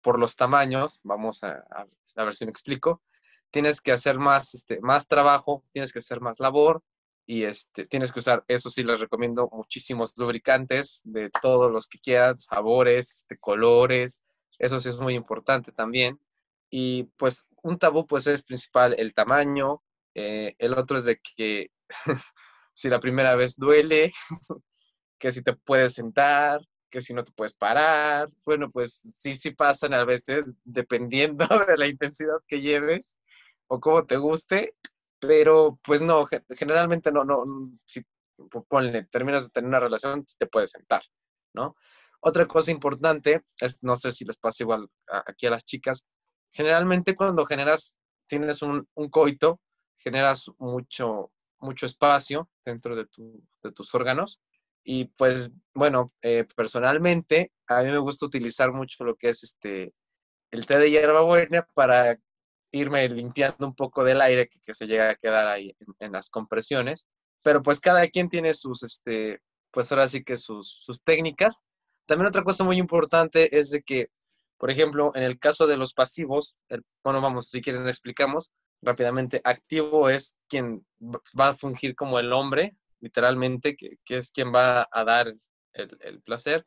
[0.00, 3.02] por los tamaños, vamos a, a, ver si me explico,
[3.50, 6.82] tienes que hacer más, este, más trabajo, tienes que hacer más labor
[7.26, 11.98] y este, tienes que usar, eso sí les recomiendo, muchísimos lubricantes de todos los que
[11.98, 14.22] quieran, sabores, este, colores,
[14.58, 16.20] eso sí es muy importante también.
[16.70, 19.82] Y pues un tabú pues es principal el tamaño,
[20.14, 21.70] eh, el otro es de que
[22.72, 24.12] si la primera vez duele,
[25.18, 28.30] que si te puedes sentar, que si no te puedes parar.
[28.44, 33.18] Bueno, pues sí, sí pasan a veces, dependiendo de la intensidad que lleves
[33.66, 34.74] o cómo te guste,
[35.18, 37.44] pero pues no, generalmente no, no,
[37.86, 38.02] si
[38.68, 41.02] ponle, terminas de tener una relación, te puedes sentar,
[41.54, 41.74] ¿no?
[42.20, 44.88] Otra cosa importante es, no sé si les pasa igual
[45.26, 46.06] aquí a las chicas,
[46.52, 49.60] generalmente cuando generas, tienes un, coito,
[49.96, 53.06] generas mucho, mucho espacio dentro de,
[53.74, 54.40] tus órganos.
[54.84, 59.94] Y pues, bueno, eh, personalmente, a mí me gusta utilizar mucho lo que es este,
[60.50, 62.18] el té de hierbabuena para
[62.70, 67.06] irme limpiando un poco del aire que, se llega a quedar ahí en, las compresiones.
[67.42, 71.62] Pero pues cada quien tiene sus, este, pues ahora sí que sus, sus técnicas.
[72.06, 74.08] También otra cosa muy importante es de que,
[74.58, 78.50] por ejemplo, en el caso de los pasivos, el, bueno, vamos, si quieren explicamos
[78.84, 80.86] rápidamente, activo es quien
[81.38, 85.28] va a fungir como el hombre, literalmente, que, es quien va a dar
[85.72, 86.64] el, el, placer,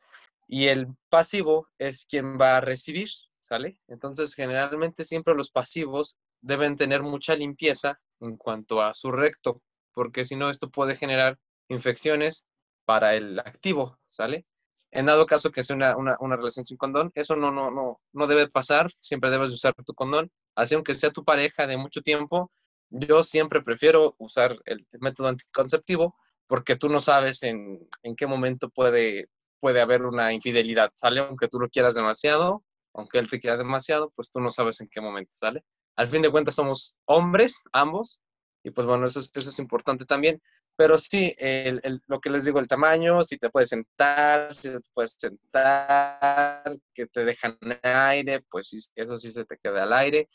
[0.47, 3.77] y el pasivo es quien va a recibir, ¿sale?
[3.87, 9.61] Entonces, generalmente siempre los pasivos deben tener mucha limpieza en cuanto a su recto,
[9.93, 11.37] porque si no, esto puede generar
[11.69, 12.45] infecciones
[12.85, 14.43] para el activo, ¿sale?
[14.91, 17.97] En dado caso que sea una, una, una, relación sin condón, eso no, no, no,
[18.13, 22.01] no debe pasar, siempre debes usar tu condón, así aunque sea tu pareja de mucho
[22.01, 22.51] tiempo,
[22.89, 26.15] yo siempre prefiero usar el, método anticonceptivo
[26.47, 31.19] porque tú no sabes en, en, qué momento puede, puede haber una infidelidad, ¿sale?
[31.19, 34.87] Aunque tú lo quieras demasiado, aunque él te quiera demasiado, pues tú no sabes en
[34.89, 35.63] qué momento, ¿sale?
[35.95, 38.21] Al fin de cuentas somos hombres, ambos,
[38.63, 40.41] y pues bueno, eso, eso es importante también.
[40.77, 44.79] Pero sí, el, lo que les digo, el tamaño, si te puedes sentar, si te
[44.93, 50.27] puedes sentar, que te dejan aire, pues eso sí se te queda al aire.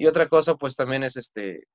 [0.00, 1.68] Y otra cosa, pues también es este,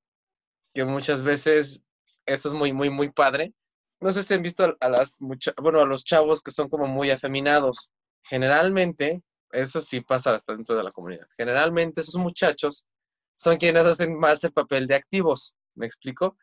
[0.74, 1.84] que muchas veces,
[2.26, 3.54] eso es muy, muy, muy padre.
[4.02, 7.12] No sé si han visto a, las, bueno, a los chavos que son como muy
[7.12, 7.92] afeminados.
[8.24, 11.28] Generalmente, eso sí pasa hasta dentro de la comunidad.
[11.38, 12.88] Generalmente esos muchachos
[13.36, 15.54] son quienes hacen más el papel de activos.
[15.76, 16.36] ¿Me explico?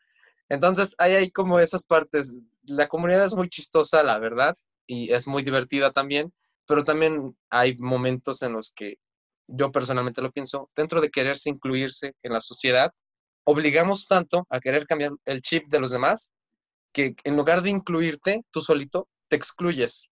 [0.47, 2.43] Entonces, hay ahí como esas partes.
[2.63, 4.55] La comunidad es muy chistosa, la verdad,
[4.87, 6.33] y es muy divertida también,
[6.65, 8.99] pero también hay momentos en los que
[9.55, 12.91] yo personalmente lo pienso, dentro de quererse incluirse en la sociedad,
[13.45, 16.33] obligamos tanto a querer cambiar el chip de los demás
[16.91, 20.09] que en lugar de incluirte tú solito, te excluyes.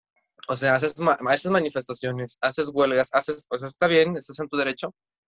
[0.47, 0.95] O sea, haces,
[1.27, 4.93] haces manifestaciones, haces huelgas, haces, o sea, está bien, estás en tu derecho,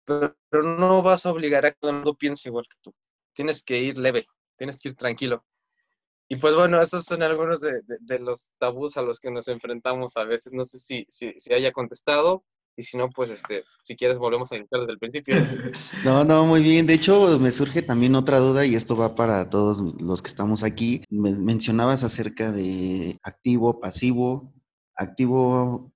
[0.05, 2.93] pero, no vas a obligar a que todo el mundo piense igual que tú.
[3.33, 5.45] Tienes que ir leve, tienes que ir tranquilo.
[6.27, 10.25] Y pues bueno, esos son algunos de, los tabús a los que nos enfrentamos a
[10.25, 10.53] veces.
[10.53, 12.43] No sé si, si, haya contestado
[12.79, 15.35] y si no, pues este, si quieres volvemos a iniciar desde el principio.
[16.05, 16.87] No, no, muy bien.
[16.87, 20.63] De hecho, me surge también otra duda y esto va para todos los que estamos
[20.63, 21.03] aquí.
[21.09, 24.53] mencionabas acerca de activo, pasivo.
[24.95, 25.91] Activo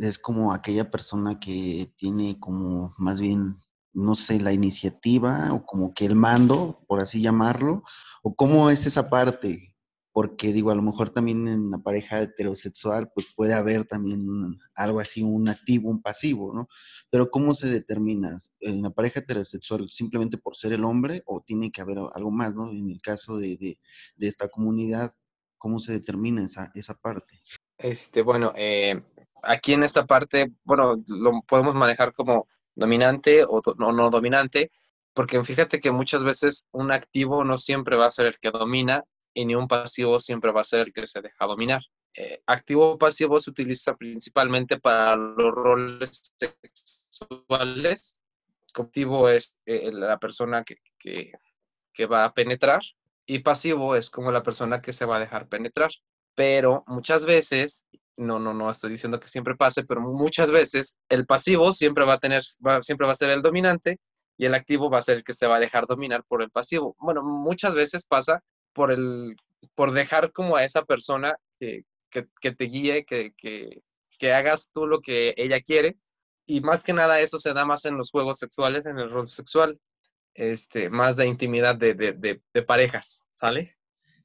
[0.00, 3.58] es como aquella persona que tiene como más bien
[3.92, 7.84] no sé, la iniciativa o como que el mando, por así llamarlo,
[8.22, 9.73] o cómo es esa parte,
[10.14, 15.00] porque digo, a lo mejor también en la pareja heterosexual, pues puede haber también algo
[15.00, 16.68] así, un activo, un pasivo, ¿no?
[17.10, 18.38] Pero ¿cómo se determina?
[18.60, 22.54] ¿En la pareja heterosexual simplemente por ser el hombre o tiene que haber algo más,
[22.54, 22.70] ¿no?
[22.70, 23.80] En el caso de, de,
[24.14, 25.16] de esta comunidad,
[25.58, 27.42] ¿cómo se determina esa, esa parte?
[27.76, 29.02] Este, bueno, eh,
[29.42, 32.46] aquí en esta parte, bueno, lo podemos manejar como
[32.76, 34.70] dominante o no, no dominante,
[35.12, 39.02] porque fíjate que muchas veces un activo no siempre va a ser el que domina
[39.34, 41.82] y ni un pasivo siempre va a ser el que se deja dominar.
[42.16, 48.22] Eh, activo o pasivo se utiliza principalmente para los roles sexuales.
[48.72, 52.82] Activo es eh, la persona que, que, va a penetrar
[53.26, 55.90] y pasivo es como la persona que se va a dejar penetrar.
[56.36, 61.26] Pero muchas veces, no, no, no estoy diciendo que siempre pase, pero muchas veces el
[61.26, 62.42] pasivo siempre va a tener,
[62.82, 63.98] siempre va a ser el dominante
[64.36, 66.50] y el activo va a ser el que se va a dejar dominar por el
[66.50, 66.96] pasivo.
[66.98, 68.42] Bueno, muchas veces pasa
[68.74, 69.36] por el,
[69.74, 73.82] por dejar como a esa persona que, que, te guíe, que, que,
[74.18, 75.96] que hagas tú lo que ella quiere.
[76.46, 79.26] Y más que nada eso se da más en los juegos sexuales, en el rol
[79.26, 79.80] sexual,
[80.34, 83.76] este, más de intimidad de, de, de, de parejas, ¿sale?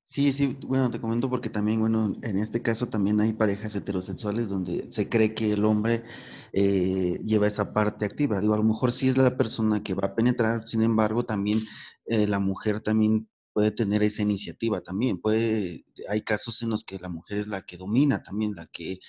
[0.09, 4.49] Sí, sí, bueno, te comento porque también, bueno, en este caso también hay parejas heterosexuales
[4.49, 6.03] donde se cree que el hombre
[6.51, 8.41] eh, lleva esa parte activa.
[8.41, 11.59] Digo, a lo mejor sí es la persona que va a penetrar, sin embargo, también
[12.05, 15.19] eh, la mujer también puede tener esa iniciativa también.
[15.19, 18.99] Puede, hay casos en los que la mujer es la que domina también, la que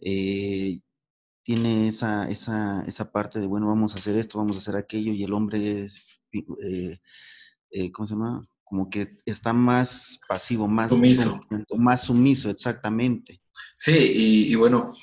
[0.00, 0.80] eh,
[1.42, 5.12] tiene esa, esa, esa parte de, bueno, vamos a hacer esto, vamos a hacer aquello,
[5.12, 6.04] y el hombre es,
[7.92, 8.48] ¿cómo se llama?
[8.64, 11.40] como que está más pasivo, más sumiso.
[11.76, 13.40] Más sumiso, exactamente.
[13.76, 14.96] Sí, y, bueno,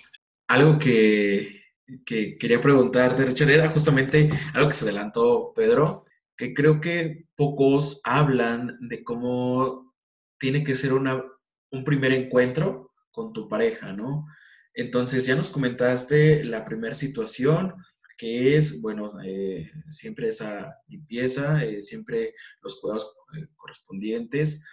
[0.47, 1.61] algo que,
[2.05, 6.05] que, quería preguntarte, Richard, era justamente algo que se adelantó Pedro,
[6.41, 9.93] que creo que pocos hablan de cómo
[10.39, 11.23] tiene que ser una,
[11.69, 14.25] un primer encuentro con tu pareja, ¿no?
[14.73, 17.75] Entonces, ya nos comentaste la primera situación,
[18.17, 22.33] que es, bueno, eh, siempre esa limpieza, eh, siempre
[22.63, 24.63] los cuidados eh, correspondientes.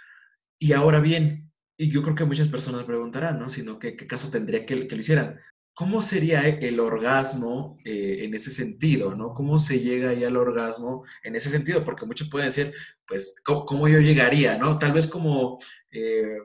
[0.59, 3.51] Y ahora bien, y yo creo que muchas personas preguntarán, ¿no?
[3.51, 5.39] Sino qué caso tendría que lo hicieran.
[5.79, 9.33] ¿Cómo sería el orgasmo eh, en ese sentido, ¿no?
[9.33, 11.85] ¿Cómo se llega ahí al orgasmo en ese sentido?
[11.85, 12.75] Porque muchos pueden decir,
[13.07, 14.77] pues, ¿cómo, yo llegaría, ¿no?
[14.77, 15.61] Tal vez como
[15.93, 16.39] eh,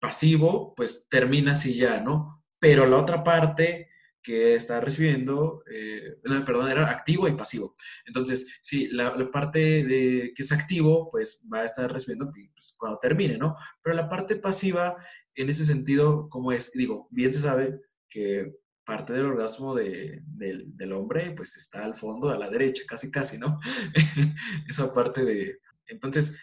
[0.00, 2.44] pasivo, pues termina así ya, ¿no?
[2.58, 3.88] Pero la otra parte
[4.20, 7.74] que está recibiendo, eh, perdón, era activo y pasivo.
[8.04, 12.98] Entonces, sí, la, parte de que es activo, pues va a estar recibiendo pues, cuando
[12.98, 13.54] termine, ¿no?
[13.80, 14.96] Pero la parte pasiva,
[15.36, 16.72] en ese sentido, ¿cómo es?
[16.72, 22.38] Digo, bien se sabe que parte del orgasmo del, hombre, pues está al fondo, a
[22.38, 23.58] la derecha, casi, casi, ¿no?
[24.68, 25.60] Esa parte de...
[25.86, 26.38] Entonces,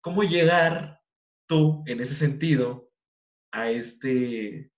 [0.00, 1.00] ¿cómo llegar
[1.46, 2.90] tú, en ese sentido,
[3.50, 4.70] a este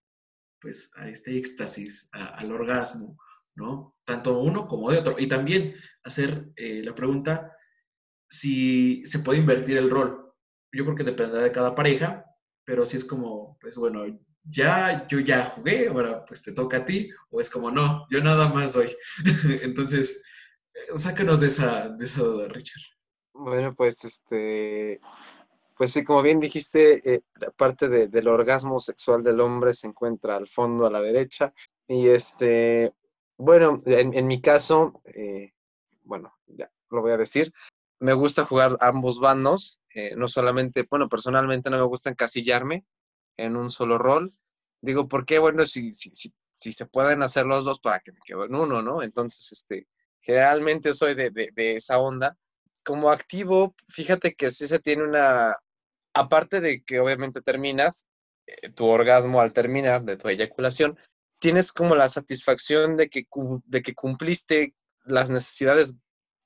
[0.60, 3.16] pues a este éxtasis, al orgasmo,
[3.54, 3.96] ¿no?
[4.04, 5.16] Tanto uno como de otro.
[5.18, 7.56] Y también hacer eh, la pregunta
[8.28, 10.32] si se puede invertir el rol.
[10.72, 12.26] Yo creo que dependerá de cada pareja,
[12.64, 14.04] pero si es como, pues bueno,
[14.44, 18.22] ya, yo ya jugué, ahora pues te toca a ti, o es como, no, yo
[18.22, 18.94] nada más doy.
[19.62, 20.22] Entonces,
[20.74, 22.82] eh, sácanos de esa, de esa duda, Richard.
[23.32, 25.00] Bueno, pues este,
[25.80, 30.36] pues sí, como bien dijiste, eh, la parte del orgasmo sexual del hombre se encuentra
[30.36, 31.54] al fondo a la derecha.
[31.88, 32.92] Y este,
[33.38, 35.54] bueno, en, mi caso, eh,
[36.02, 37.54] bueno, ya lo voy a decir,
[37.98, 42.84] me gusta jugar ambos bandos, eh, no solamente, bueno, personalmente no me gusta encasillarme
[43.44, 44.30] en un solo rol.
[44.80, 45.38] Digo, ¿por qué?
[45.38, 48.54] Bueno, si, si, si, si se pueden hacer los dos para que me quede en
[48.54, 49.02] uno, ¿no?
[49.02, 49.86] Entonces, este,
[50.20, 52.36] generalmente soy de, de, de esa onda
[52.84, 55.54] como activo, fíjate que sí se tiene una,
[56.14, 58.08] aparte de que obviamente terminas,
[58.46, 60.98] eh, tu orgasmo al terminar de tu eyaculación,
[61.38, 63.26] tienes como la satisfacción de que,
[63.66, 64.74] de que cumpliste
[65.04, 65.94] las necesidades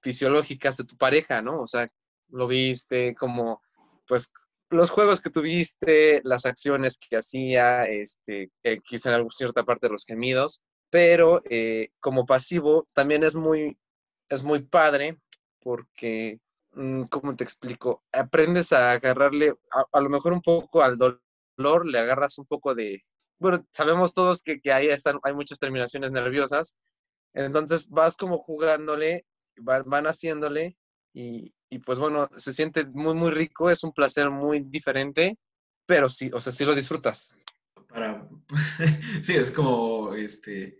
[0.02, 1.60] fisiológicas de tu pareja, ¿no?
[1.60, 1.90] O sea,
[2.28, 3.62] lo viste como,
[4.06, 4.32] pues,
[4.70, 9.92] los juegos que tuviste, las acciones que hacía, este, eh, quizá en cierta parte de
[9.92, 13.78] los gemidos, pero eh, como pasivo también es muy,
[14.28, 15.18] es muy padre
[15.60, 16.40] porque
[16.76, 18.02] Mm, ¿cómo te explico?
[18.12, 19.54] Aprendes a agarrarle,
[19.92, 23.00] a, lo mejor un poco al dolor, le agarras un poco de,
[23.38, 26.76] bueno, sabemos todos que, que ahí están, hay muchas terminaciones nerviosas,
[27.34, 29.24] entonces vas como jugándole,
[29.56, 30.76] van, haciéndole
[31.14, 35.38] y, y, pues bueno, se siente muy, muy rico, es un placer muy diferente,
[35.86, 37.36] pero sí, o sea, sí lo disfrutas.
[37.88, 38.28] Para,
[39.22, 40.76] sí, es como, este,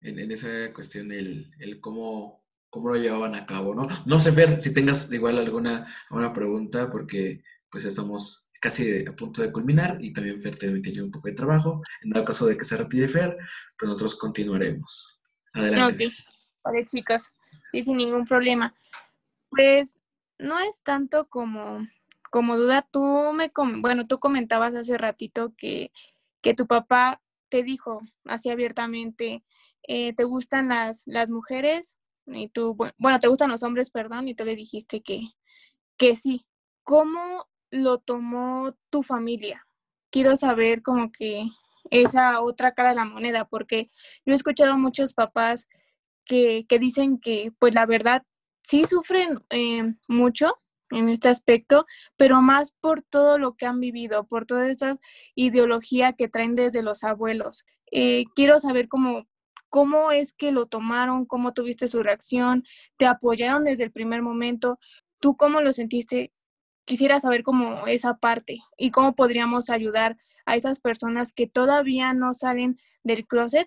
[0.00, 2.44] en, en esa cuestión del el cómo
[2.74, 3.86] cómo lo llevaban a cabo, ¿no?
[4.04, 9.42] No sé, Fer, si tengas igual alguna, alguna pregunta, porque pues estamos casi a punto
[9.42, 11.82] de culminar y también Fer tiene que un poco de trabajo.
[12.02, 13.36] En dado caso de que se retire Fer,
[13.78, 15.20] pues nosotros continuaremos.
[15.52, 16.06] Adelante.
[16.06, 16.12] Ok,
[16.64, 17.30] vale, chicas.
[17.70, 18.74] Sí, sin ningún problema.
[19.56, 19.98] Pues
[20.38, 21.86] no es tanto como,
[22.30, 22.86] como duda.
[22.90, 25.92] Tú me, bueno, tú comentabas hace ratito que,
[26.42, 29.44] que tu papá te dijo así abiertamente,
[29.86, 31.98] eh, ¿te gustan las, las mujeres?
[32.26, 35.20] y tú, bueno, te gustan los hombres, perdón, y tú le dijiste que,
[35.96, 36.46] que sí.
[36.82, 39.66] ¿Cómo lo tomó tu familia?
[40.10, 41.44] Quiero saber como que
[41.90, 43.88] esa otra cara de la moneda, porque
[44.24, 45.68] yo he escuchado a muchos papás
[46.24, 48.22] que, que dicen que, pues la verdad,
[48.64, 50.56] sí sufren eh, mucho
[50.90, 51.86] en este aspecto,
[52.16, 54.98] pero más por todo lo que han vivido, por toda esa
[55.36, 57.64] ideología que traen desde los abuelos.
[57.92, 59.26] Eh, quiero saber cómo
[59.74, 61.26] ¿Cómo es que lo tomaron?
[61.26, 62.62] ¿Cómo tuviste su reacción?
[62.96, 64.78] ¿Te apoyaron desde el primer momento?
[65.18, 66.32] ¿Tú cómo lo sentiste?
[66.84, 72.34] Quisiera saber cómo esa parte y cómo podríamos ayudar a esas personas que todavía no
[72.34, 73.66] salen del closet,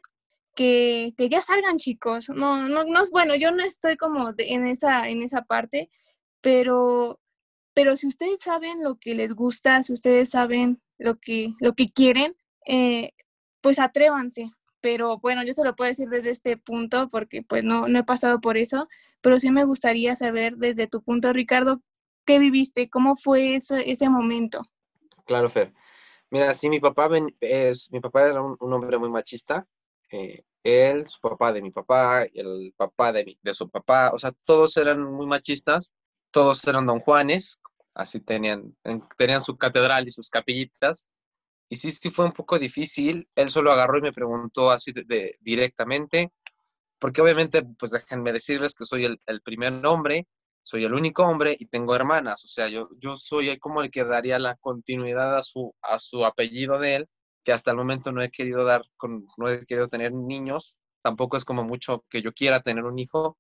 [0.58, 2.30] que, que ya salgan chicos.
[2.30, 5.90] No, no, no, bueno, yo no estoy como en, esa, en esa parte,
[6.42, 7.20] pero,
[7.76, 11.92] pero si ustedes saben lo que les gusta, si ustedes saben lo que, lo que
[11.92, 12.36] quieren,
[12.66, 13.12] eh,
[13.62, 14.50] pues atrévanse,
[14.82, 18.04] pero bueno, yo se lo puedo decir desde este punto porque pues no, no he
[18.04, 18.88] pasado por eso,
[19.22, 21.82] pero sí me gustaría saber desde tu punto, Ricardo,
[22.26, 22.90] ¿qué viviste?
[22.90, 24.64] ¿Cómo fue ese, ese momento?
[25.26, 25.72] Claro, Fer.
[26.32, 29.68] Mira, sí, mi papá, es, mi papá era un, hombre muy machista.
[30.12, 34.32] Eh, él, su papá de mi papá, el papá de, de su papá, o sea,
[34.44, 35.94] todos eran muy machistas,
[36.32, 37.62] todos eran don Juanes,
[37.94, 38.76] así tenían,
[39.18, 41.10] tenían su catedral y sus capillitas,
[41.70, 43.28] y sí, sí fue un poco difícil.
[43.36, 46.32] Él solo agarró y me preguntó así de, directamente,
[47.00, 50.28] porque obviamente, pues déjenme decirles que soy el, primer hombre,
[50.64, 52.44] soy el único hombre y tengo hermanas.
[52.46, 56.26] O sea, yo, yo soy como el que daría la continuidad a su, a su
[56.26, 57.10] apellido de él,
[57.48, 60.78] que hasta el momento no he querido dar, con, no he querido tener niños.
[61.02, 63.38] Tampoco es como mucho que yo quiera tener un hijo,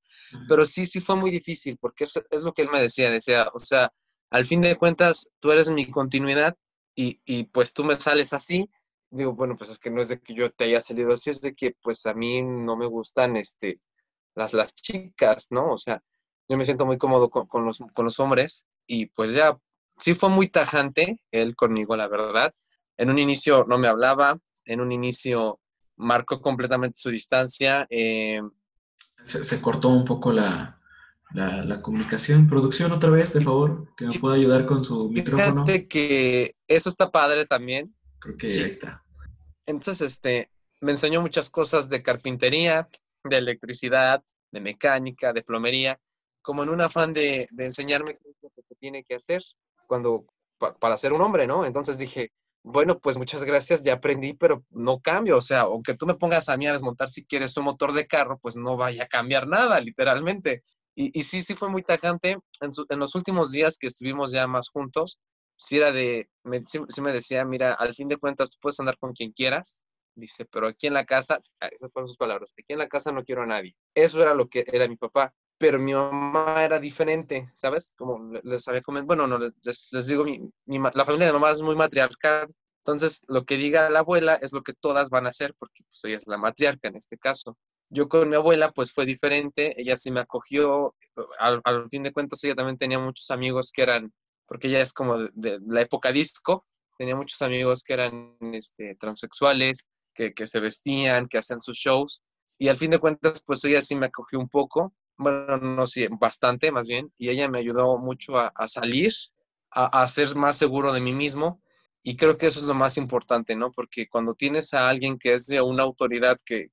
[0.47, 3.49] pero sí, sí fue muy difícil, porque eso es lo que él me decía, decía,
[3.53, 3.91] o sea,
[4.29, 6.55] al fin de cuentas, tú eres mi continuidad,
[6.95, 8.69] y, y pues tú me sales así,
[9.09, 11.41] digo, bueno, pues es que no es de que yo te haya salido así, es
[11.41, 13.81] de que pues a mí no me gustan este,
[14.35, 15.73] las, las chicas, ¿no?
[15.73, 16.01] O sea,
[16.47, 19.59] yo me siento muy cómodo con, con, los, con los hombres y pues ya,
[19.97, 22.53] sí fue muy tajante él conmigo, la verdad.
[22.97, 25.59] En un inicio no me hablaba, en un inicio
[25.95, 27.87] marcó completamente su distancia.
[27.89, 28.41] Eh,
[29.23, 30.79] se, se, cortó un poco la,
[31.31, 32.47] la, la, comunicación.
[32.47, 35.65] Producción, otra vez, de favor, que me pueda ayudar con su micrófono.
[35.65, 37.93] Fíjate que eso está padre también.
[38.19, 38.61] Creo que sí.
[38.61, 39.03] ahí está.
[39.65, 40.49] Entonces, este,
[40.81, 42.87] me enseñó muchas cosas de carpintería,
[43.23, 45.99] de electricidad, de mecánica, de plomería,
[46.41, 49.43] como en un afán de, de enseñarme qué es lo que se tiene que hacer
[49.87, 50.25] cuando,
[50.57, 51.65] pa, para ser un hombre, ¿no?
[51.65, 52.31] Entonces dije,
[52.69, 55.37] bueno, pues muchas gracias, ya aprendí, pero no cambio.
[55.37, 58.07] O sea, aunque tú me pongas a mí a desmontar si quieres un motor de
[58.07, 60.63] carro, pues no vaya a cambiar nada, literalmente.
[60.93, 62.37] Y, sí, sí fue muy tajante.
[62.59, 65.19] En, su, en, los últimos días que estuvimos ya más juntos,
[65.55, 68.79] sí era de, me, sí, sí, me decía, mira, al fin de cuentas tú puedes
[68.79, 69.83] andar con quien quieras,
[70.15, 73.11] dice, pero aquí en la casa, ah, esas fueron sus palabras, aquí en la casa
[73.11, 73.75] no quiero a nadie.
[73.93, 75.33] Eso era lo que era mi papá.
[75.57, 77.93] Pero mi mamá era diferente, ¿sabes?
[77.97, 81.51] Como les había comentado, bueno, no, les, les digo, mi, mi, la familia de mamá
[81.51, 82.47] es muy matriarcal,
[82.87, 86.05] entonces, lo que diga la abuela es lo que todas van a hacer, porque pues
[86.05, 87.57] ella es la matriarca en este caso.
[87.89, 90.95] Yo con mi abuela, pues fue diferente, ella sí me acogió,
[91.39, 94.13] al, al fin de cuentas ella también tenía muchos amigos que eran,
[94.45, 96.65] porque ella es como de, de la época disco,
[96.97, 102.23] tenía muchos amigos que eran este, transexuales, que, que se vestían, que hacían sus shows,
[102.57, 106.07] y al fin de cuentas, pues ella sí me acogió un poco, bueno, no sí,
[106.19, 109.13] bastante más bien, y ella me ayudó mucho a, salir,
[109.71, 111.61] a, ser más seguro de mí mismo,
[112.03, 113.71] y creo que eso es lo más importante, ¿no?
[113.71, 116.69] Porque cuando tienes a alguien que es de una autoridad que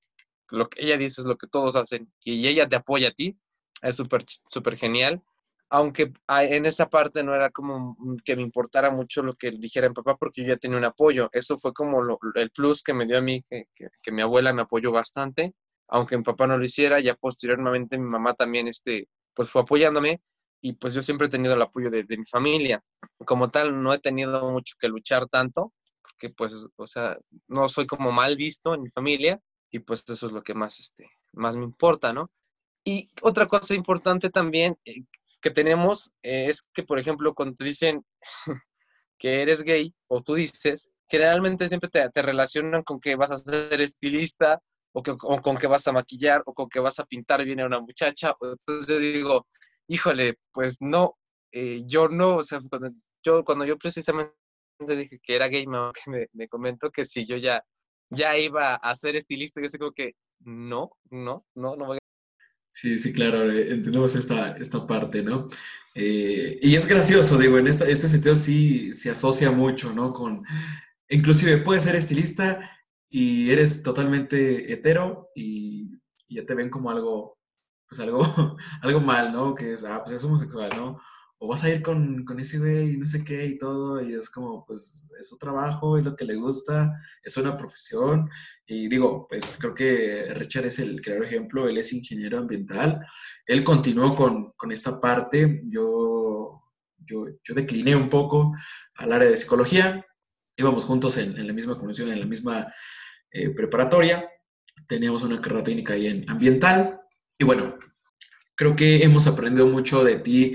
[0.48, 3.36] lo que ella dice es lo que todos hacen y ella te apoya a ti,
[3.82, 5.22] es súper súper genial.
[5.70, 9.94] Aunque en esa parte no era como que me importara mucho lo que dijera mi
[9.94, 11.28] papá porque yo ya tenía un apoyo.
[11.32, 12.00] Eso fue como
[12.34, 13.66] el plus que me dio a mí, que,
[14.12, 15.54] mi abuela me apoyó bastante.
[15.88, 20.22] Aunque mi papá no lo hiciera, ya posteriormente mi mamá también este, pues fue apoyándome
[20.60, 22.82] y pues yo siempre he tenido el apoyo de, mi familia.
[23.26, 27.18] Como tal, no he tenido mucho que luchar tanto, porque pues, o sea,
[27.48, 29.38] no soy como mal visto en mi familia
[29.70, 32.30] y pues eso es lo que más, este, más me importa, ¿no?
[32.82, 35.04] Y otra cosa importante también eh,
[35.42, 38.02] que tenemos eh, es que, por ejemplo, cuando te dicen
[39.18, 43.36] que eres gay o tú dices, generalmente siempre te, te relacionan con que vas a
[43.36, 44.62] ser estilista
[44.94, 47.60] o, que, o con que vas a maquillar o con que vas a pintar bien
[47.60, 48.34] a una muchacha.
[48.40, 49.46] Entonces yo digo,
[49.88, 51.18] híjole, pues no,
[51.52, 52.90] eh, yo no, o sea, cuando
[53.24, 54.32] yo, cuando yo precisamente
[54.78, 55.66] dije que era gay,
[56.06, 57.62] me, me comentó que si yo ya,
[58.08, 62.00] ya iba a ser estilista, yo sé como que no, no, no, no voy a...
[62.72, 65.48] Sí, sí, claro, eh, entendemos esta, esta parte, ¿no?
[65.96, 70.12] Eh, y es gracioso, digo, en esta, este sentido sí se asocia mucho, ¿no?
[70.12, 70.44] Con,
[71.08, 72.70] inclusive puedes ser estilista
[73.08, 77.38] y eres totalmente hetero y, y ya te ven como algo
[77.88, 78.22] pues algo,
[78.82, 79.54] algo mal, ¿no?
[79.54, 81.00] Que es, ah, pues es homosexual, ¿no?
[81.38, 84.14] O vas a ir con, con ese güey y no sé qué y todo, y
[84.14, 86.92] es como, pues es su trabajo, es lo que le gusta,
[87.22, 88.30] es una profesión.
[88.66, 93.00] Y digo, pues creo que Richard es el claro ejemplo, él es ingeniero ambiental,
[93.46, 96.62] él continuó con, con esta parte, yo,
[96.98, 98.52] yo, yo decliné un poco
[98.94, 100.04] al área de psicología,
[100.56, 102.72] íbamos juntos en, la misma convención, en la misma
[103.30, 104.28] eh, preparatoria,
[104.86, 107.00] teníamos una carrera técnica ahí en ambiental,
[107.38, 107.76] y bueno,
[108.54, 110.54] creo que hemos aprendido mucho de ti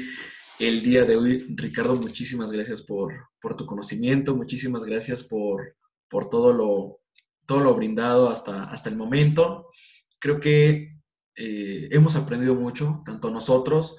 [0.60, 1.46] el día de hoy.
[1.56, 5.76] Ricardo, muchísimas gracias por, por tu conocimiento, muchísimas gracias por,
[6.10, 7.02] por todo, lo,
[7.46, 9.68] todo lo brindado hasta, hasta el momento.
[10.20, 11.00] Creo que
[11.36, 13.98] eh, hemos aprendido mucho, tanto nosotros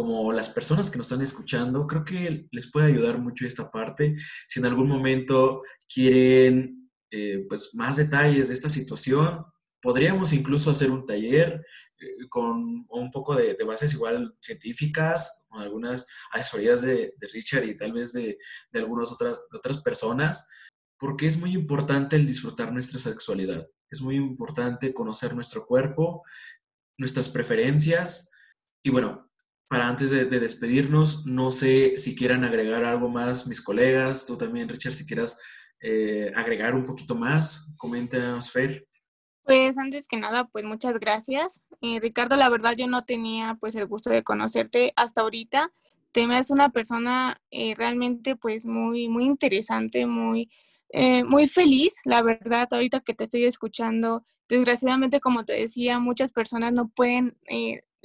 [0.00, 1.86] como las personas que nos están escuchando.
[1.86, 4.16] Creo que les puede ayudar mucho esta parte.
[4.48, 5.60] Si en algún momento
[5.92, 9.44] quieren eh, pues, más detalles de esta situación,
[9.82, 11.66] podríamos incluso hacer un taller
[11.98, 17.64] eh, con un poco de, de, bases igual científicas, con algunas asesorías de, de Richard
[17.66, 18.38] y tal vez de,
[18.72, 20.48] de algunas otras, otras personas,
[20.98, 23.68] porque es muy importante el disfrutar nuestra sexualidad.
[23.90, 26.22] Es muy importante conocer nuestro cuerpo,
[26.96, 28.30] nuestras preferencias.
[28.82, 29.29] Y bueno,
[29.70, 34.36] para antes de, de, despedirnos, no sé si quieran agregar algo más mis colegas, tú
[34.36, 35.38] también, Richard, si quieras
[35.80, 38.84] eh, agregar un poquito más, coméntanos, Fer.
[39.44, 41.62] Pues antes que nada, pues muchas gracias.
[41.82, 45.72] Eh, Ricardo, la verdad yo no tenía pues el gusto de conocerte hasta ahorita.
[46.10, 50.50] Te me es una persona eh, realmente pues muy, muy interesante, muy,
[50.88, 54.24] eh, muy feliz, la verdad, ahorita que te estoy escuchando.
[54.48, 57.38] Desgraciadamente, como te decía, muchas personas no pueden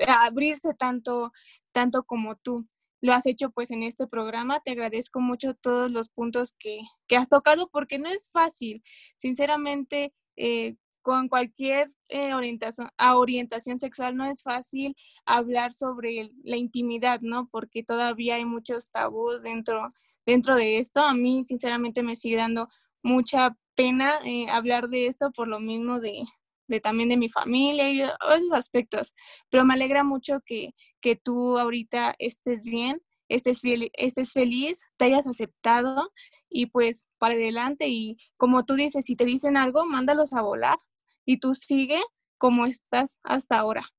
[0.07, 1.31] abrirse tanto,
[1.71, 2.67] tanto como tú.
[3.01, 4.61] lo has hecho pues en este programa.
[4.61, 8.83] Te agradezco mucho todos los puntos que, que has tocado porque no es fácil.
[9.17, 10.75] Sinceramente, eh,
[11.05, 17.47] con cualquier eh, orientación, orientación sexual no es fácil hablar sobre la intimidad, ¿no?
[17.51, 19.87] Porque todavía hay muchos tabús dentro,
[20.25, 21.01] dentro de esto.
[21.01, 22.69] A mí, sinceramente, me sigue dando
[23.03, 26.23] mucha pena eh, hablar de esto por lo mismo de,
[26.67, 29.13] de, también de mi familia y esos aspectos.
[29.49, 33.61] Pero me alegra mucho que, que tú ahorita estés bien, estés,
[33.93, 36.11] estés feliz, te hayas aceptado
[36.49, 37.87] y pues para adelante.
[37.87, 40.79] Y como tú dices, si te dicen algo, mándalos a volar
[41.25, 42.01] y tú sigue
[42.37, 43.89] como estás hasta ahora.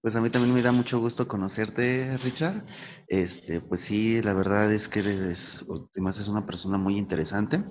[0.00, 2.64] Pues a mí también me da mucho gusto conocerte, Richard.
[3.08, 7.64] Este, pues sí, la verdad es que eres, además es una persona muy interesante.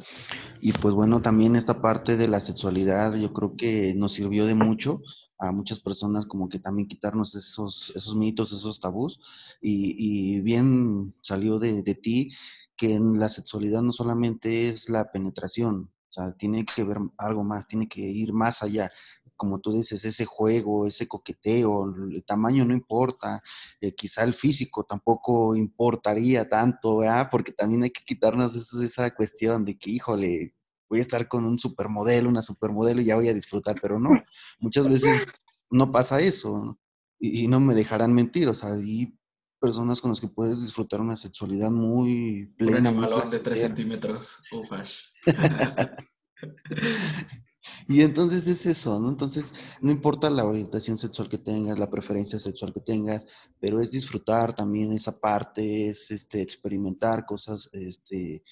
[0.60, 4.56] Y pues bueno, también esta parte de la sexualidad yo creo que nos sirvió de
[4.56, 5.02] mucho
[5.40, 9.20] a muchas personas como que también quitarnos esos, esos mitos, esos tabús.
[9.62, 12.32] Y, bien salió de, de ti
[12.76, 17.44] que en la sexualidad no solamente es la penetración, o sea, tiene que ver algo
[17.44, 18.92] más, tiene que ir más allá.
[19.36, 23.42] Como tú dices, ese juego, ese coqueteo, el tamaño no importa,
[23.82, 27.30] eh, quizá el físico tampoco importaría tanto, ¿verdad?
[27.32, 30.56] Porque también hay que quitarnos esa cuestión de que, híjole,
[30.90, 34.12] voy a estar con un supermodelo, una supermodelo y ya voy a disfrutar, pero no,
[34.60, 35.26] muchas veces
[35.70, 36.80] no pasa eso
[37.20, 39.18] y, y no me dejarán mentir, o sea, y
[39.60, 42.78] personas con las que puedes disfrutar una sexualidad muy plena.
[42.78, 44.44] Un animalón de 3 centímetros.
[44.52, 45.06] Ufash.
[47.88, 49.10] y entonces es eso, ¿no?
[49.10, 53.26] Entonces, no importa la orientación sexual que tengas, la preferencia sexual que tengas,
[53.60, 58.44] pero es disfrutar también esa parte, es este, experimentar cosas este,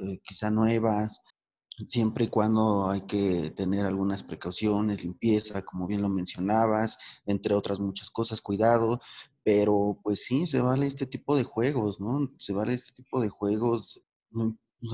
[0.00, 1.22] eh, quizá nuevas,
[1.86, 7.78] siempre y cuando hay que tener algunas precauciones, limpieza, como bien lo mencionabas, entre otras
[7.78, 9.00] muchas cosas, cuidado,
[9.44, 12.30] pero pues sí, se vale este tipo de juegos, ¿no?
[12.38, 14.02] Se vale este tipo de juegos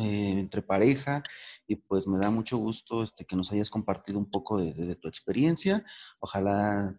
[0.01, 1.23] eh, entre pareja
[1.67, 5.09] y pues me da mucho gusto este, que nos hayas compartido un poco de, tu
[5.09, 5.85] experiencia.
[6.21, 6.99] Ojalá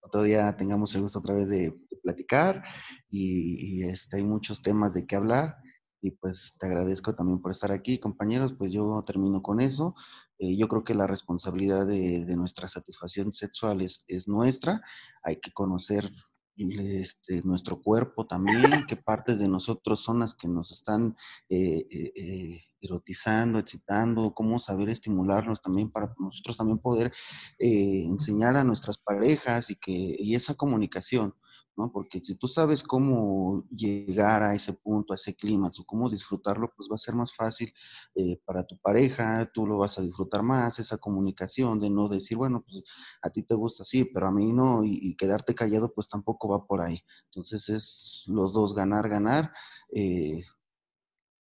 [0.00, 2.62] otro día tengamos el gusto otra vez de, platicar
[3.10, 5.56] y, este, hay muchos temas de qué hablar
[6.00, 9.94] y pues te agradezco también por estar aquí, compañeros, pues yo termino con eso.
[10.38, 14.82] Eh, yo creo que la responsabilidad de, nuestra satisfacción sexual es, nuestra,
[15.22, 16.10] hay que conocer
[16.56, 21.16] este, nuestro cuerpo también, qué partes de nosotros son las que nos están
[21.48, 27.12] eh, eh, erotizando, excitando, cómo saber estimularnos también para nosotros también poder
[27.58, 31.34] enseñar a nuestras parejas y que y esa comunicación.
[31.76, 31.90] ¿No?
[31.92, 36.72] Porque si tú sabes cómo llegar a ese punto, a ese clima, o cómo disfrutarlo,
[36.76, 37.72] pues va a ser más fácil
[38.14, 42.36] eh, para tu pareja, tú lo vas a disfrutar más, esa comunicación de no decir,
[42.36, 42.82] bueno, pues
[43.22, 46.66] a ti te gusta así, pero a mí no, y, quedarte callado, pues tampoco va
[46.66, 47.02] por ahí.
[47.26, 49.52] Entonces es los dos ganar, ganar
[49.92, 50.42] eh,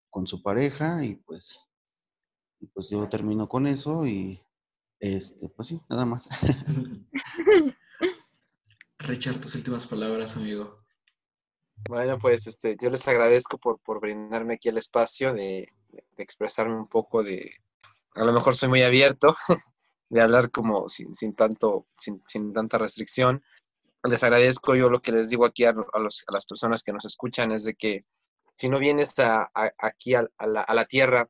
[0.09, 1.59] con su pareja y pues,
[2.59, 4.39] y pues yo termino con eso y
[4.99, 6.29] este, pues sí, nada más.
[9.03, 10.79] Richard, tus últimas palabras, amigo.
[11.89, 15.67] Bueno, pues este, yo les agradezco por, por brindarme aquí el espacio de,
[16.17, 17.51] expresarme un poco de,
[18.15, 19.35] a lo mejor soy muy abierto,
[20.09, 23.43] de hablar como sin, sin tanto, sin, sin, tanta restricción.
[24.03, 27.03] Les agradezco yo lo que les digo aquí a, los, a, las personas que nos
[27.03, 28.05] escuchan, es de que
[28.53, 31.29] si no vienes a, aquí a, la, a, la, tierra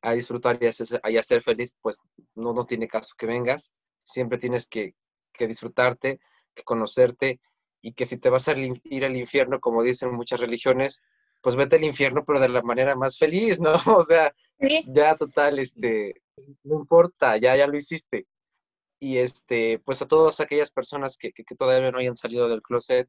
[0.00, 2.00] a disfrutar y a, ser, feliz, pues
[2.34, 3.72] no, no tiene caso que vengas.
[4.02, 4.94] Siempre tienes que,
[5.32, 6.18] que disfrutarte,
[6.54, 7.40] que conocerte
[7.80, 11.02] y que si te vas a ir al infierno, como dicen muchas religiones,
[11.42, 13.74] pues vete al infierno, pero de la manera más feliz, ¿no?
[14.00, 14.32] O sea,
[14.86, 16.22] ya total, este,
[16.62, 18.26] no importa, ya, ya lo hiciste.
[19.00, 23.08] Y este, pues a todas aquellas personas que, que, todavía no hayan salido del closet,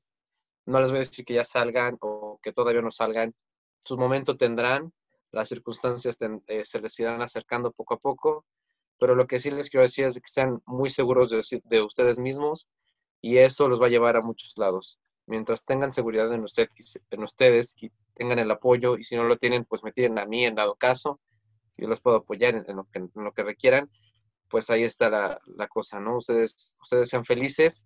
[0.66, 3.36] no les voy a decir que ya salgan o que todavía no salgan.
[3.84, 4.92] Su momento tendrán,
[5.32, 6.18] las circunstancias
[6.48, 8.46] eh, se les irán acercando poco a poco,
[8.98, 12.18] pero lo que sí les quiero decir es que sean muy seguros de, de ustedes
[12.18, 12.68] mismos,
[13.24, 15.00] y eso los va a llevar a muchos lados.
[15.28, 16.68] Mientras tengan seguridad en, usted,
[17.10, 20.26] en ustedes y tengan el apoyo, y si no lo tienen, pues me tienen a
[20.26, 21.22] mí en dado caso,
[21.78, 23.02] yo los puedo apoyar en, lo, que,
[23.34, 23.90] que, requieran,
[24.50, 26.18] pues ahí está la, cosa, ¿no?
[26.18, 27.86] Ustedes, ustedes sean felices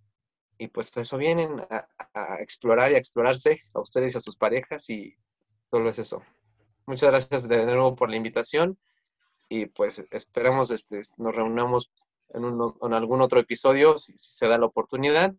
[0.57, 4.37] y pues eso vienen a, a, explorar y a explorarse a ustedes y a sus
[4.37, 5.15] parejas y
[5.69, 6.23] solo es eso.
[6.87, 8.79] Muchas gracias de nuevo por la invitación
[9.49, 11.91] y pues esperamos este, nos reunamos
[12.33, 15.33] en, algún otro episodio, si, se da la oportunidad.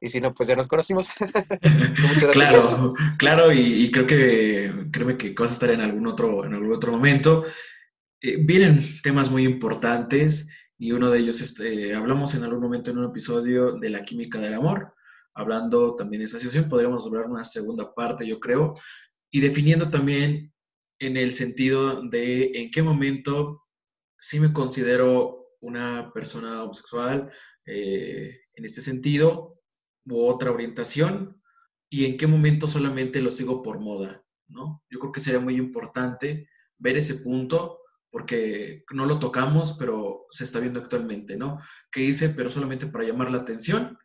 [0.00, 1.14] Y si no, pues ya nos conocimos.
[2.32, 6.72] claro, claro, y, creo que, créeme que vas a estar en algún otro, en algún
[6.72, 7.44] otro momento.
[8.20, 12.98] Eh, vienen temas muy importantes y uno de ellos, este, hablamos en algún momento en
[12.98, 14.94] un episodio de la química del amor.
[15.34, 16.68] hablando también de esa situación.
[16.68, 18.74] Podríamos hablar una segunda parte, yo creo,
[19.30, 20.52] y definiendo también
[20.98, 23.62] en el sentido de en qué momento
[24.18, 27.30] sí me considero una persona homosexual
[27.66, 29.60] eh, en este sentido
[30.04, 31.42] u otra orientación
[31.90, 34.84] y en qué momento solamente lo sigo por moda, ¿no?
[34.90, 36.48] Yo creo que sería muy importante
[36.78, 37.80] ver ese punto
[38.10, 41.58] porque no lo tocamos, pero se está viendo actualmente, ¿no?
[41.90, 42.30] ¿Qué hice?
[42.30, 43.98] Pero solamente para llamar la atención,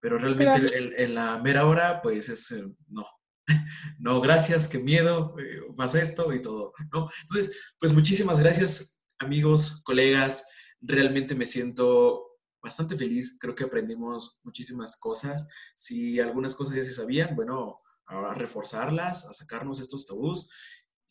[0.00, 3.06] pero realmente en, la mera hora, pues es, eh, no,
[3.98, 7.08] no, gracias, qué miedo, eh, pasa esto y todo, ¿no?
[7.22, 10.44] Entonces, pues muchísimas gracias, amigos, colegas,
[10.80, 12.26] realmente me siento
[12.62, 18.34] bastante feliz, creo que aprendimos muchísimas cosas, si algunas cosas ya se sabían, bueno, a
[18.34, 20.50] reforzarlas, a sacarnos estos tabús.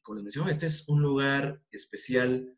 [0.02, 2.56] Como les menciono, este es un lugar especial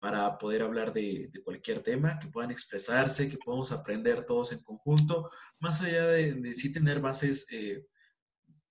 [0.00, 5.30] para poder hablar de, cualquier tema, que puedan expresarse, que podamos aprender todos en conjunto,
[5.60, 7.86] más allá de, sí tener bases eh,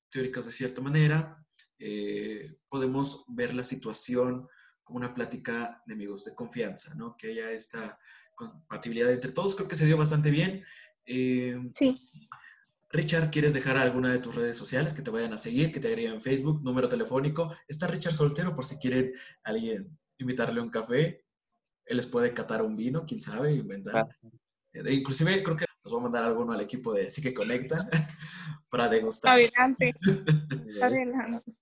[0.09, 1.43] teóricas de cierta manera,
[1.79, 4.47] eh, podemos ver la situación
[4.83, 7.15] como una plática de amigos, de confianza, ¿no?
[7.17, 7.97] Que haya esta
[8.35, 10.63] compatibilidad entre todos, creo que se dio bastante bien.
[11.05, 12.01] Eh, sí.
[12.89, 15.87] Richard, ¿quieres dejar alguna de tus redes sociales que te vayan a seguir, que te
[15.87, 17.55] agreguen en Facebook, número telefónico?
[17.67, 19.13] Está Richard soltero por si quieren
[19.43, 21.25] alguien invitarle a un café.
[21.85, 24.07] Él les puede catar un vino, quién sabe, inventar.
[24.23, 24.29] Ah.
[24.73, 27.89] Eh, inclusive creo que nos va a mandar alguno al equipo de Sí que Conecta
[28.69, 29.33] para degustar.
[29.33, 29.93] Adelante.
[30.81, 31.53] Adelante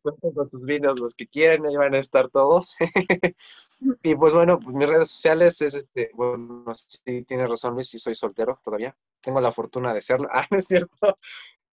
[0.00, 2.76] con sus vinos los que quieren, ahí van a estar todos.
[4.02, 7.98] y pues bueno, pues mis redes sociales es este, bueno, sí tiene razón Luis, sí
[7.98, 8.96] soy soltero todavía.
[9.20, 10.28] Tengo la fortuna de serlo.
[10.32, 11.18] Ah, no es cierto.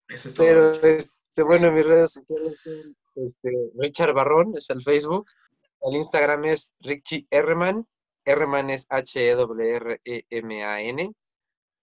[0.09, 5.27] Eso es Pero este, bueno, mis redes sociales son este, Richard Barrón, es el Facebook.
[5.83, 7.87] El Instagram es Richie Herman.
[8.25, 9.55] Herman es H-E-W-R-E-M-A-N.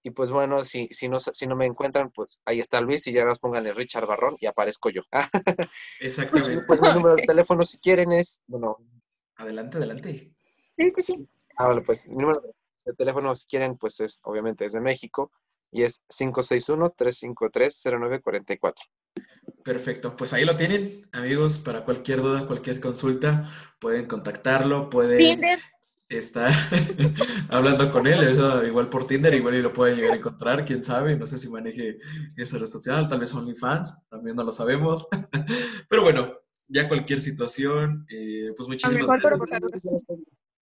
[0.05, 3.11] Y pues bueno, si, si, no, si no me encuentran, pues ahí está Luis y
[3.11, 5.01] ya nos pongan el Richard Barrón y aparezco yo.
[5.99, 6.63] Exactamente.
[6.67, 8.77] pues mi número de teléfono si quieren es, bueno.
[9.37, 10.35] Adelante, adelante.
[10.77, 11.27] Sí, sí.
[11.57, 12.39] Ah, bueno, pues mi número
[12.85, 15.31] de teléfono si quieren, pues es obviamente es de México
[15.71, 18.75] y es 561-353-0944.
[19.63, 25.41] Perfecto, pues ahí lo tienen, amigos, para cualquier duda, cualquier consulta, pueden contactarlo, pueden
[26.09, 26.49] está
[27.49, 30.83] hablando con él, eso igual por Tinder, igual y lo puede llegar a encontrar, quién
[30.83, 31.97] sabe, no sé si maneje
[32.35, 35.07] esa red social, tal vez OnlyFans, también no lo sabemos,
[35.89, 36.33] pero bueno,
[36.67, 39.61] ya cualquier situación, eh, pues muchísimas gracias.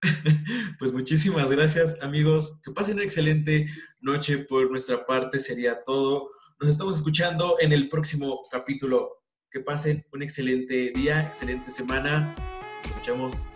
[0.79, 3.69] Pues muchísimas gracias amigos, que pasen una excelente
[4.01, 6.29] noche por nuestra parte, sería todo.
[6.59, 9.23] Nos estamos escuchando en el próximo capítulo.
[9.49, 12.35] Que pasen un excelente día, excelente semana.
[12.77, 13.49] Nos escuchamos.